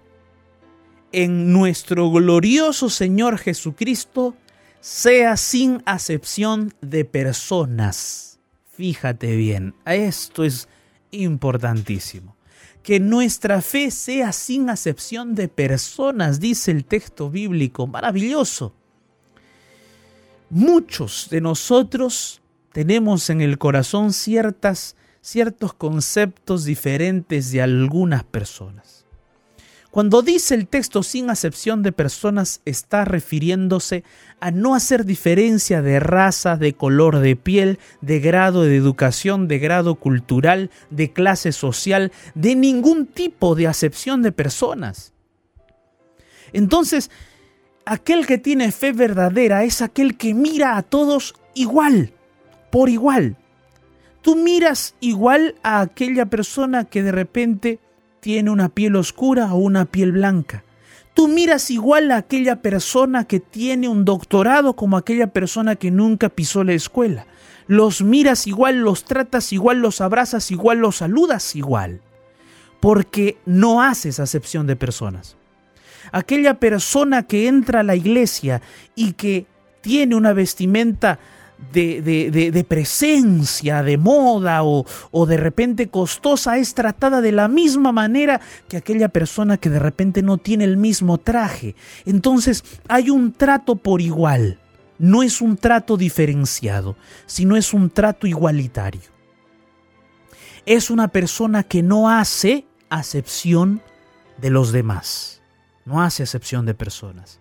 en 1.12 1.52
nuestro 1.52 2.10
glorioso 2.10 2.90
Señor 2.90 3.38
Jesucristo 3.38 4.36
sea 4.80 5.36
sin 5.36 5.82
acepción 5.86 6.74
de 6.82 7.04
personas. 7.04 8.40
Fíjate 8.72 9.36
bien, 9.36 9.76
esto 9.86 10.44
es 10.44 10.70
importantísimo. 11.12 12.38
Que 12.84 13.00
nuestra 13.02 13.62
fe 13.62 13.92
sea 13.92 14.32
sin 14.32 14.70
acepción 14.70 15.36
de 15.36 15.50
personas, 15.50 16.40
dice 16.40 16.72
el 16.72 16.86
texto 16.86 17.30
bíblico, 17.30 17.88
maravilloso. 17.88 18.74
Muchos 20.50 21.28
de 21.30 21.42
nosotros 21.42 22.42
tenemos 22.72 23.30
en 23.30 23.42
el 23.42 23.58
corazón 23.58 24.14
ciertas, 24.14 24.96
ciertos 25.22 25.74
conceptos 25.74 26.64
diferentes 26.66 27.52
de 27.52 27.62
algunas 27.62 28.24
personas. 28.24 28.98
Cuando 29.98 30.22
dice 30.22 30.54
el 30.54 30.68
texto 30.68 31.02
sin 31.02 31.32
acepción 31.32 31.82
de 31.82 31.92
personas, 31.92 32.62
está 32.66 33.04
refiriéndose 33.04 34.04
a 34.40 34.52
no 34.52 34.76
hacer 34.76 35.06
diferencia 35.06 35.82
de 35.82 36.00
raza, 36.00 36.56
de 36.56 36.74
color 36.74 37.18
de 37.20 37.36
piel, 37.36 37.80
de 38.02 38.20
grado 38.20 38.62
de 38.62 38.76
educación, 38.76 39.48
de 39.48 39.58
grado 39.58 39.96
cultural, 39.96 40.70
de 40.92 41.14
clase 41.14 41.52
social, 41.52 42.12
de 42.36 42.56
ningún 42.56 43.08
tipo 43.08 43.56
de 43.56 43.66
acepción 43.66 44.22
de 44.22 44.32
personas. 44.32 45.14
Entonces, 46.54 47.10
aquel 47.88 48.28
que 48.28 48.38
tiene 48.38 48.72
fe 48.72 48.92
verdadera 48.92 49.64
es 49.64 49.82
aquel 49.82 50.18
que 50.18 50.34
mira 50.34 50.76
a 50.78 50.84
todos 50.84 51.36
igual, 51.54 52.14
por 52.70 52.90
igual. 52.90 53.38
Tú 54.22 54.36
miras 54.36 54.96
igual 55.00 55.56
a 55.64 55.80
aquella 55.80 56.26
persona 56.26 56.84
que 56.84 57.02
de 57.02 57.14
repente 57.14 57.80
tiene 58.20 58.52
una 58.52 58.68
piel 58.68 58.98
oscura 58.98 59.54
o 59.54 59.58
una 59.60 59.86
piel 59.86 60.12
blanca. 60.12 60.66
Tú 61.14 61.30
miras 61.30 61.72
igual 61.72 62.12
a 62.12 62.18
aquella 62.18 62.62
persona 62.62 63.24
que 63.24 63.40
tiene 63.40 63.88
un 63.88 64.04
doctorado 64.04 64.76
como 64.76 64.98
aquella 64.98 65.28
persona 65.28 65.78
que 65.78 65.90
nunca 65.90 66.28
pisó 66.28 66.66
la 66.66 66.74
escuela. 66.74 67.26
Los 67.68 68.02
miras 68.02 68.48
igual, 68.48 68.80
los 68.80 69.06
tratas 69.06 69.54
igual, 69.54 69.80
los 69.80 70.02
abrazas 70.02 70.52
igual, 70.52 70.80
los 70.80 70.98
saludas 70.98 71.56
igual. 71.56 72.02
Porque 72.82 73.38
no 73.46 73.82
haces 73.82 74.20
acepción 74.20 74.68
de 74.68 74.76
personas. 74.76 75.37
Aquella 76.12 76.56
persona 76.56 77.24
que 77.24 77.48
entra 77.48 77.82
a 77.82 77.84
la 77.84 77.96
iglesia 77.96 78.62
y 78.96 79.14
que 79.14 79.46
tiene 79.82 80.16
una 80.16 80.34
vestimenta 80.34 81.20
de, 81.72 82.66
presencia, 82.68 83.84
de 83.84 83.98
moda 83.98 84.64
o, 84.64 84.86
o 85.12 85.26
de 85.26 85.38
repente 85.38 85.90
costosa 85.90 86.58
es 86.58 86.74
tratada 86.74 87.22
de 87.22 87.32
la 87.32 87.48
misma 87.48 87.92
manera 87.92 88.42
que 88.68 88.78
aquella 88.78 89.10
persona 89.10 89.58
que 89.58 89.70
de 89.70 89.80
repente 89.80 90.22
no 90.22 90.38
tiene 90.38 90.64
el 90.64 90.78
mismo 90.78 91.18
traje. 91.18 91.76
Entonces 92.06 92.64
hay 92.88 93.10
un 93.10 93.34
trato 93.34 93.76
por 93.76 94.02
igual. 94.02 94.60
No 95.00 95.22
es 95.22 95.42
un 95.42 95.58
trato 95.58 95.96
diferenciado, 95.96 96.96
sino 97.28 97.56
es 97.56 97.74
un 97.74 97.90
trato 97.90 98.26
igualitario. 98.26 99.02
Es 100.66 100.90
una 100.90 101.08
persona 101.10 101.64
que 101.64 101.84
no 101.84 102.10
hace 102.10 102.66
acepción 102.90 103.82
de 104.38 104.50
los 104.50 104.72
demás. 104.72 105.37
No 105.88 106.02
hace 106.02 106.24
acepción 106.24 106.66
de 106.66 106.74
personas. 106.74 107.40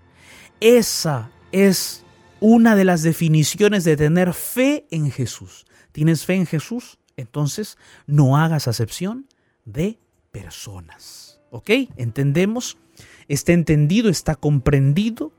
Esa 0.60 1.32
es 1.50 2.04
una 2.38 2.76
de 2.76 2.84
las 2.84 3.02
definiciones 3.02 3.82
de 3.82 3.96
tener 3.96 4.32
fe 4.34 4.86
en 4.92 5.10
Jesús. 5.10 5.66
¿Tienes 5.90 6.24
fe 6.24 6.34
en 6.34 6.46
Jesús? 6.46 6.98
Entonces 7.16 7.76
no 8.06 8.36
hagas 8.36 8.68
acepción 8.68 9.26
de 9.64 9.98
personas. 10.30 11.40
¿Ok? 11.50 11.70
¿Entendemos? 11.96 12.78
Está 13.26 13.52
entendido, 13.52 14.10
está 14.10 14.36
comprendido. 14.36 15.32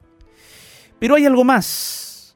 Pero 1.00 1.16
hay 1.16 1.26
algo 1.26 1.46
más. 1.46 2.36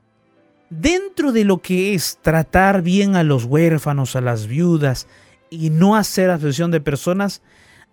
Dentro 0.69 1.33
de 1.33 1.43
lo 1.43 1.57
que 1.57 1.95
es 1.95 2.17
tratar 2.21 2.81
bien 2.81 3.17
a 3.17 3.23
los 3.23 3.43
huérfanos, 3.43 4.15
a 4.15 4.21
las 4.21 4.47
viudas 4.47 5.05
y 5.49 5.69
no 5.69 5.97
hacer 5.97 6.29
acepción 6.29 6.71
de 6.71 6.79
personas, 6.79 7.41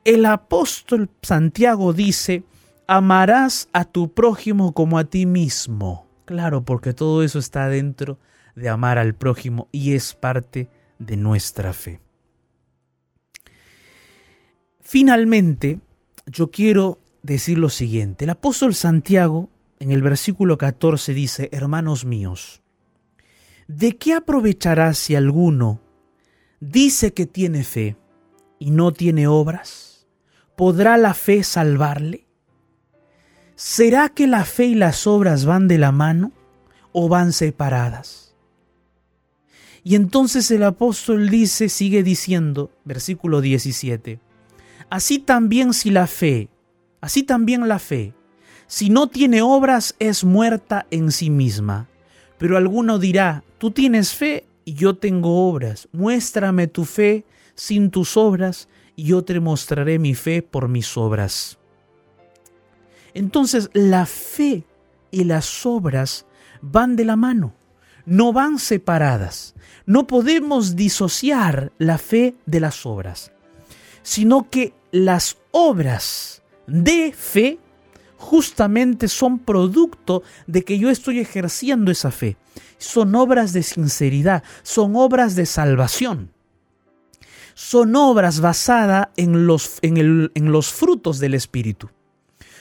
el 0.05 0.27
apóstol 0.27 1.11
Santiago 1.23 1.93
dice, 1.93 2.45
amarás 2.89 3.69
a 3.73 3.85
tu 3.85 4.13
prójimo 4.13 4.73
como 4.73 4.99
a 4.99 5.05
ti 5.05 5.27
mismo. 5.27 6.09
Claro, 6.25 6.65
porque 6.65 6.95
todo 6.95 7.23
eso 7.23 7.39
está 7.39 7.69
dentro 7.69 8.19
de 8.57 8.69
amar 8.69 8.99
al 8.99 9.15
prójimo 9.15 9.69
y 9.71 9.95
es 9.95 10.15
parte 10.15 10.69
de 10.99 11.17
nuestra 11.17 11.73
fe. 11.73 12.01
Finalmente, 14.81 15.81
yo 16.27 16.51
quiero 16.51 16.99
decir 17.23 17.59
lo 17.59 17.69
siguiente. 17.69 18.25
El 18.25 18.31
apóstol 18.31 18.75
Santiago 18.75 19.51
en 19.79 19.91
el 19.93 20.03
versículo 20.03 20.57
14 20.57 21.13
dice, 21.13 21.49
hermanos 21.53 22.07
míos, 22.07 22.63
¿de 23.69 23.97
qué 23.97 24.15
aprovechará 24.15 24.95
si 24.95 25.15
alguno 25.15 25.81
dice 26.59 27.13
que 27.13 27.27
tiene 27.27 27.65
fe 27.65 27.97
y 28.59 28.71
no 28.71 28.93
tiene 28.93 29.27
obras? 29.27 30.07
¿Podrá 30.57 30.97
la 30.97 31.13
fe 31.13 31.45
salvarle? 31.45 32.28
¿Será 33.61 34.09
que 34.09 34.29
la 34.29 34.45
fe 34.45 34.67
y 34.67 34.75
las 34.77 35.09
obras 35.09 35.45
van 35.45 35.67
de 35.67 35.79
la 35.79 35.91
mano 35.91 36.31
o 36.93 37.09
van 37.09 37.33
separadas? 37.33 38.37
Y 39.83 39.97
entonces 39.97 40.49
el 40.53 40.63
apóstol 40.63 41.29
dice, 41.29 41.69
sigue 41.69 42.05
diciendo, 42.05 42.71
versículo 42.85 43.41
17, 43.41 44.21
así 44.91 45.19
también 45.19 45.75
si 45.75 45.91
la 45.91 46.07
fe, 46.07 46.51
así 47.01 47.25
también 47.25 47.67
la 47.67 47.81
fe, 47.81 48.15
si 48.69 48.91
no 48.91 49.09
tiene 49.09 49.43
obras 49.43 49.97
es 49.99 50.23
muerta 50.23 50.87
en 50.93 51.11
sí 51.11 51.29
misma. 51.29 51.89
Pero 52.39 52.59
alguno 52.59 53.01
dirá, 53.01 53.43
tú 53.59 53.73
tienes 53.73 54.15
fe 54.15 54.47
y 54.65 54.75
yo 54.75 54.95
tengo 54.95 55.49
obras, 55.49 55.89
muéstrame 55.91 56.69
tu 56.69 56.85
fe 56.85 57.25
sin 57.57 57.91
tus 57.91 58.17
obras 58.17 58.69
y 58.95 59.07
yo 59.07 59.25
te 59.25 59.41
mostraré 59.41 59.99
mi 59.99 60.15
fe 60.15 60.43
por 60.43 60.69
mis 60.69 60.97
obras. 60.97 61.58
Entonces 63.15 63.71
la 63.73 64.07
fe 64.07 64.65
y 65.11 65.25
las 65.25 65.65
obras 65.67 66.27
van 66.61 66.97
de 66.97 67.05
la 67.05 67.17
mano, 67.17 67.55
no 68.07 68.33
van 68.33 68.59
separadas. 68.59 69.55
No 69.87 70.07
podemos 70.07 70.77
disociar 70.77 71.73
la 71.79 71.99
fe 71.99 72.35
de 72.47 72.61
las 72.61 72.85
obras, 72.87 73.33
sino 74.03 74.49
que 74.51 74.75
las 74.91 75.39
obras 75.51 76.43
de 76.67 77.13
fe 77.13 77.59
justamente 78.17 79.09
son 79.09 79.39
producto 79.39 80.23
de 80.47 80.65
que 80.65 80.79
yo 80.79 80.91
estoy 80.91 81.21
ejerciendo 81.21 81.91
esa 81.91 82.11
fe. 82.11 82.37
Son 82.79 83.15
obras 83.15 83.53
de 83.53 83.63
sinceridad, 83.63 84.43
son 84.63 84.97
obras 84.97 85.35
de 85.35 85.47
salvación. 85.47 86.31
Son 87.55 87.97
obras 87.97 88.41
basadas 88.41 89.09
en 89.17 89.47
los, 89.47 89.79
en, 89.83 90.53
los 90.53 90.73
frutos 90.73 91.19
del 91.19 91.35
Espíritu 91.35 91.91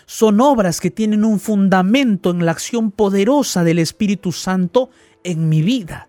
son 0.07 0.39
obras 0.39 0.79
que 0.79 0.89
tienen 0.89 1.25
un 1.25 1.37
fundamento 1.37 2.31
en 2.31 2.45
la 2.45 2.53
acción 2.53 2.91
poderosa 2.91 3.65
del 3.65 3.77
Espíritu 3.77 4.31
Santo 4.31 4.89
en 5.25 5.49
mi 5.49 5.61
vida. 5.61 6.08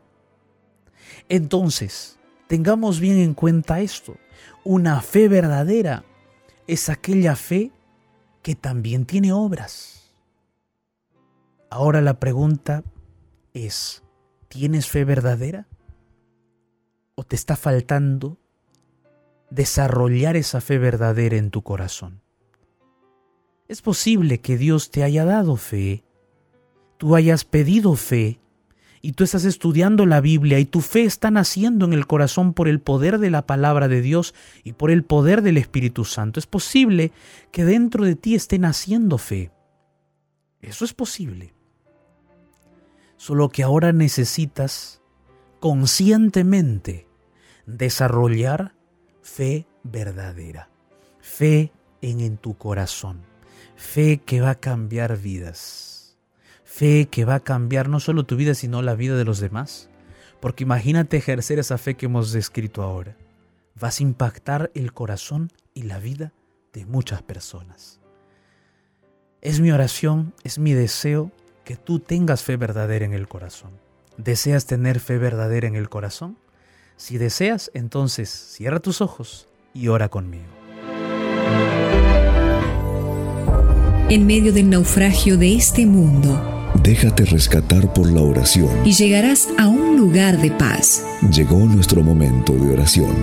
Entonces, 1.29 2.17
tengamos 2.47 3.01
bien 3.01 3.19
en 3.19 3.35
cuenta 3.35 3.81
esto. 3.81 4.17
Una 4.63 5.03
fe 5.03 5.29
verdadera 5.29 6.05
es 6.69 6.89
aquella 6.89 7.35
fe 7.35 7.73
que 8.41 8.55
también 8.55 9.05
tiene 9.05 9.33
obras. 9.33 10.13
Ahora 11.69 12.01
la 12.01 12.21
pregunta 12.21 12.85
es, 13.53 14.05
¿tienes 14.47 14.89
fe 14.89 15.05
verdadera? 15.05 15.67
¿O 17.17 17.25
te 17.25 17.35
está 17.35 17.57
faltando 17.57 18.39
desarrollar 19.51 20.37
esa 20.37 20.61
fe 20.61 20.79
verdadera 20.79 21.37
en 21.37 21.51
tu 21.51 21.63
corazón? 21.63 22.23
Es 23.69 23.83
posible 23.83 24.41
que 24.41 24.57
Dios 24.57 24.91
te 24.91 25.03
haya 25.03 25.27
dado 25.27 25.57
fe, 25.57 26.03
tú 26.97 27.15
hayas 27.15 27.45
pedido 27.45 27.95
fe, 27.97 28.41
y 29.01 29.13
tú 29.13 29.25
estás 29.25 29.45
estudiando 29.45 30.07
la 30.07 30.21
Biblia 30.21 30.59
y 30.59 30.65
tu 30.65 30.81
fe 30.81 31.05
está 31.05 31.31
naciendo 31.31 31.85
en 31.85 31.93
el 31.93 32.07
corazón 32.07 32.53
por 32.53 32.67
el 32.67 32.81
poder 32.81 33.19
de 33.19 33.31
la 33.31 33.47
palabra 33.47 33.89
de 33.89 34.01
Dios 34.01 34.35
y 34.65 34.73
por 34.73 34.91
el 34.91 35.05
poder 35.05 35.43
del 35.43 35.57
Espíritu 35.57 36.05
Santo. 36.05 36.41
Es 36.41 36.47
posible 36.47 37.13
que 37.53 37.65
dentro 37.65 38.05
de 38.05 38.17
ti 38.17 38.35
esté 38.35 38.59
naciendo 38.59 39.19
fe. 39.19 39.53
Eso 40.61 40.85
es 40.85 40.95
posible. 40.95 41.55
Solo 43.17 43.51
que 43.51 43.63
ahora 43.63 43.93
necesitas 43.93 45.01
conscientemente 45.61 47.07
desarrollar 47.67 48.75
fe 49.23 49.67
verdadera, 49.85 50.71
fe 51.21 51.73
en, 52.01 52.21
en 52.21 52.37
tu 52.37 52.57
corazón. 52.57 53.23
Fe 53.77 54.19
que 54.19 54.41
va 54.41 54.51
a 54.51 54.61
cambiar 54.61 55.19
vidas. 55.19 56.17
Fe 56.65 57.09
que 57.11 57.25
va 57.25 57.37
a 57.37 57.41
cambiar 57.41 57.89
no 57.89 58.01
solo 58.01 58.25
tu 58.25 58.37
vida, 58.37 58.55
sino 58.55 58.83
la 58.83 58.95
vida 58.95 59.17
de 59.17 59.25
los 59.25 59.41
demás. 59.41 59.89
Porque 60.41 60.65
imagínate 60.65 61.17
ejercer 61.17 61.59
esa 61.59 61.79
fe 61.79 61.95
que 61.95 62.07
hemos 62.07 62.33
descrito 62.33 62.83
ahora. 62.83 63.17
Vas 63.75 64.01
a 64.01 64.03
impactar 64.03 64.71
el 64.75 64.93
corazón 64.93 65.51
y 65.75 65.83
la 65.83 65.99
vida 65.99 66.33
de 66.73 66.87
muchas 66.87 67.23
personas. 67.23 68.01
Es 69.41 69.61
mi 69.61 69.71
oración, 69.71 70.35
es 70.45 70.59
mi 70.59 70.73
deseo 70.73 71.31
que 71.65 71.77
tú 71.77 72.01
tengas 72.01 72.43
fe 72.43 72.57
verdadera 72.57 73.05
en 73.05 73.13
el 73.13 73.29
corazón. 73.29 73.73
¿Deseas 74.17 74.67
tener 74.67 74.99
fe 74.99 75.19
verdadera 75.19 75.69
en 75.69 75.77
el 75.77 75.89
corazón? 75.89 76.39
Si 76.97 77.19
deseas, 77.19 77.71
entonces 77.75 78.29
cierra 78.29 78.81
tus 78.81 79.01
ojos 79.01 79.49
y 79.73 79.89
ora 79.89 80.09
conmigo. 80.09 80.58
En 84.11 84.27
medio 84.27 84.55
del 84.55 84.71
naufragio 84.71 85.37
de 85.37 85.55
este 85.55 85.85
mundo, 85.85 86.59
Déjate 86.83 87.27
rescatar 87.27 87.93
por 87.93 88.11
la 88.11 88.23
oración. 88.23 88.71
Y 88.87 88.93
llegarás 88.93 89.49
a 89.59 89.69
un 89.69 89.99
lugar 89.99 90.41
de 90.41 90.51
paz. 90.51 91.05
Llegó 91.31 91.59
nuestro 91.59 92.03
momento 92.03 92.55
de 92.55 92.73
oración. 92.73 93.15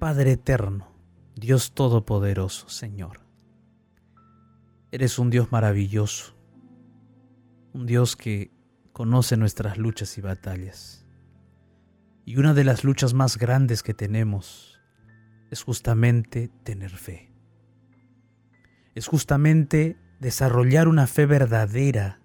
Padre 0.00 0.32
eterno, 0.32 0.88
Dios 1.36 1.72
todopoderoso, 1.72 2.68
Señor. 2.68 3.20
Eres 4.90 5.20
un 5.20 5.30
Dios 5.30 5.52
maravilloso, 5.52 6.34
un 7.72 7.86
Dios 7.86 8.16
que 8.16 8.50
conoce 8.92 9.36
nuestras 9.36 9.78
luchas 9.78 10.18
y 10.18 10.22
batallas. 10.22 10.97
Y 12.28 12.36
una 12.36 12.52
de 12.52 12.62
las 12.62 12.84
luchas 12.84 13.14
más 13.14 13.38
grandes 13.38 13.82
que 13.82 13.94
tenemos 13.94 14.78
es 15.50 15.62
justamente 15.62 16.50
tener 16.62 16.90
fe. 16.90 17.32
Es 18.94 19.06
justamente 19.06 19.96
desarrollar 20.20 20.88
una 20.88 21.06
fe 21.06 21.24
verdadera 21.24 22.20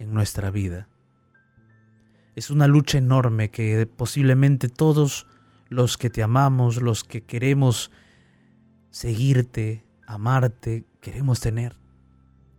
en 0.00 0.12
nuestra 0.12 0.50
vida. 0.50 0.88
Es 2.34 2.50
una 2.50 2.66
lucha 2.66 2.98
enorme 2.98 3.52
que 3.52 3.86
posiblemente 3.86 4.68
todos 4.68 5.28
los 5.68 5.96
que 5.96 6.10
te 6.10 6.24
amamos, 6.24 6.82
los 6.82 7.04
que 7.04 7.22
queremos 7.22 7.92
seguirte, 8.90 9.84
amarte, 10.08 10.86
queremos 11.00 11.38
tener 11.38 11.76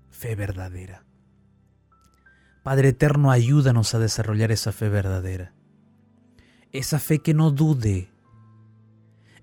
fe 0.10 0.36
verdadera. 0.36 1.04
Padre 2.64 2.88
Eterno, 2.88 3.30
ayúdanos 3.30 3.94
a 3.94 4.00
desarrollar 4.00 4.54
esa 4.54 4.72
fe 4.72 4.88
verdadera. 4.88 5.54
Esa 6.72 7.00
fe 7.00 7.20
que 7.20 7.34
no 7.34 7.52
dude, 7.52 8.10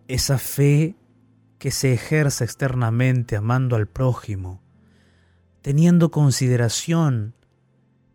esa 0.06 0.38
fe 0.38 0.96
que 1.58 1.70
se 1.70 1.92
ejerce 1.92 2.44
externamente 2.44 3.36
amando 3.36 3.76
al 3.76 3.86
prójimo, 3.86 4.62
teniendo 5.60 6.10
consideración 6.10 7.34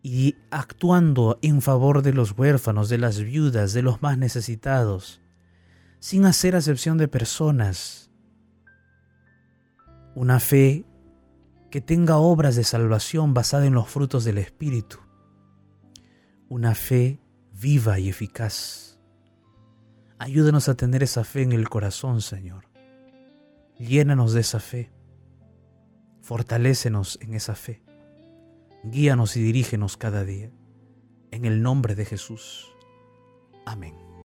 y 0.02 0.34
actuando 0.50 1.38
en 1.42 1.62
favor 1.62 2.02
de 2.02 2.12
los 2.12 2.36
huérfanos, 2.36 2.88
de 2.88 2.98
las 2.98 3.20
viudas, 3.20 3.72
de 3.72 3.82
los 3.82 4.02
más 4.02 4.18
necesitados, 4.18 5.20
sin 6.00 6.24
hacer 6.24 6.56
acepción 6.56 6.98
de 6.98 7.06
personas. 7.06 8.10
Una 10.16 10.40
fe 10.40 10.84
que 11.70 11.80
tenga 11.80 12.16
obras 12.16 12.56
de 12.56 12.64
salvación 12.64 13.32
basada 13.32 13.66
en 13.66 13.74
los 13.74 13.88
frutos 13.88 14.24
del 14.24 14.38
Espíritu. 14.38 14.98
Una 16.48 16.74
fe 16.74 17.20
viva 17.52 17.98
y 17.98 18.08
eficaz 18.08 18.93
Ayúdanos 20.18 20.68
a 20.68 20.74
tener 20.74 21.02
esa 21.02 21.24
fe 21.24 21.42
en 21.42 21.52
el 21.52 21.68
corazón, 21.68 22.20
Señor. 22.20 22.68
Llénanos 23.78 24.32
de 24.32 24.40
esa 24.40 24.60
fe. 24.60 24.92
Fortalécenos 26.22 27.18
en 27.20 27.34
esa 27.34 27.54
fe. 27.54 27.82
Guíanos 28.84 29.36
y 29.36 29.42
dirígenos 29.42 29.96
cada 29.96 30.24
día. 30.24 30.50
En 31.30 31.44
el 31.44 31.62
nombre 31.62 31.94
de 31.94 32.04
Jesús. 32.04 32.72
Amén. 33.66 34.03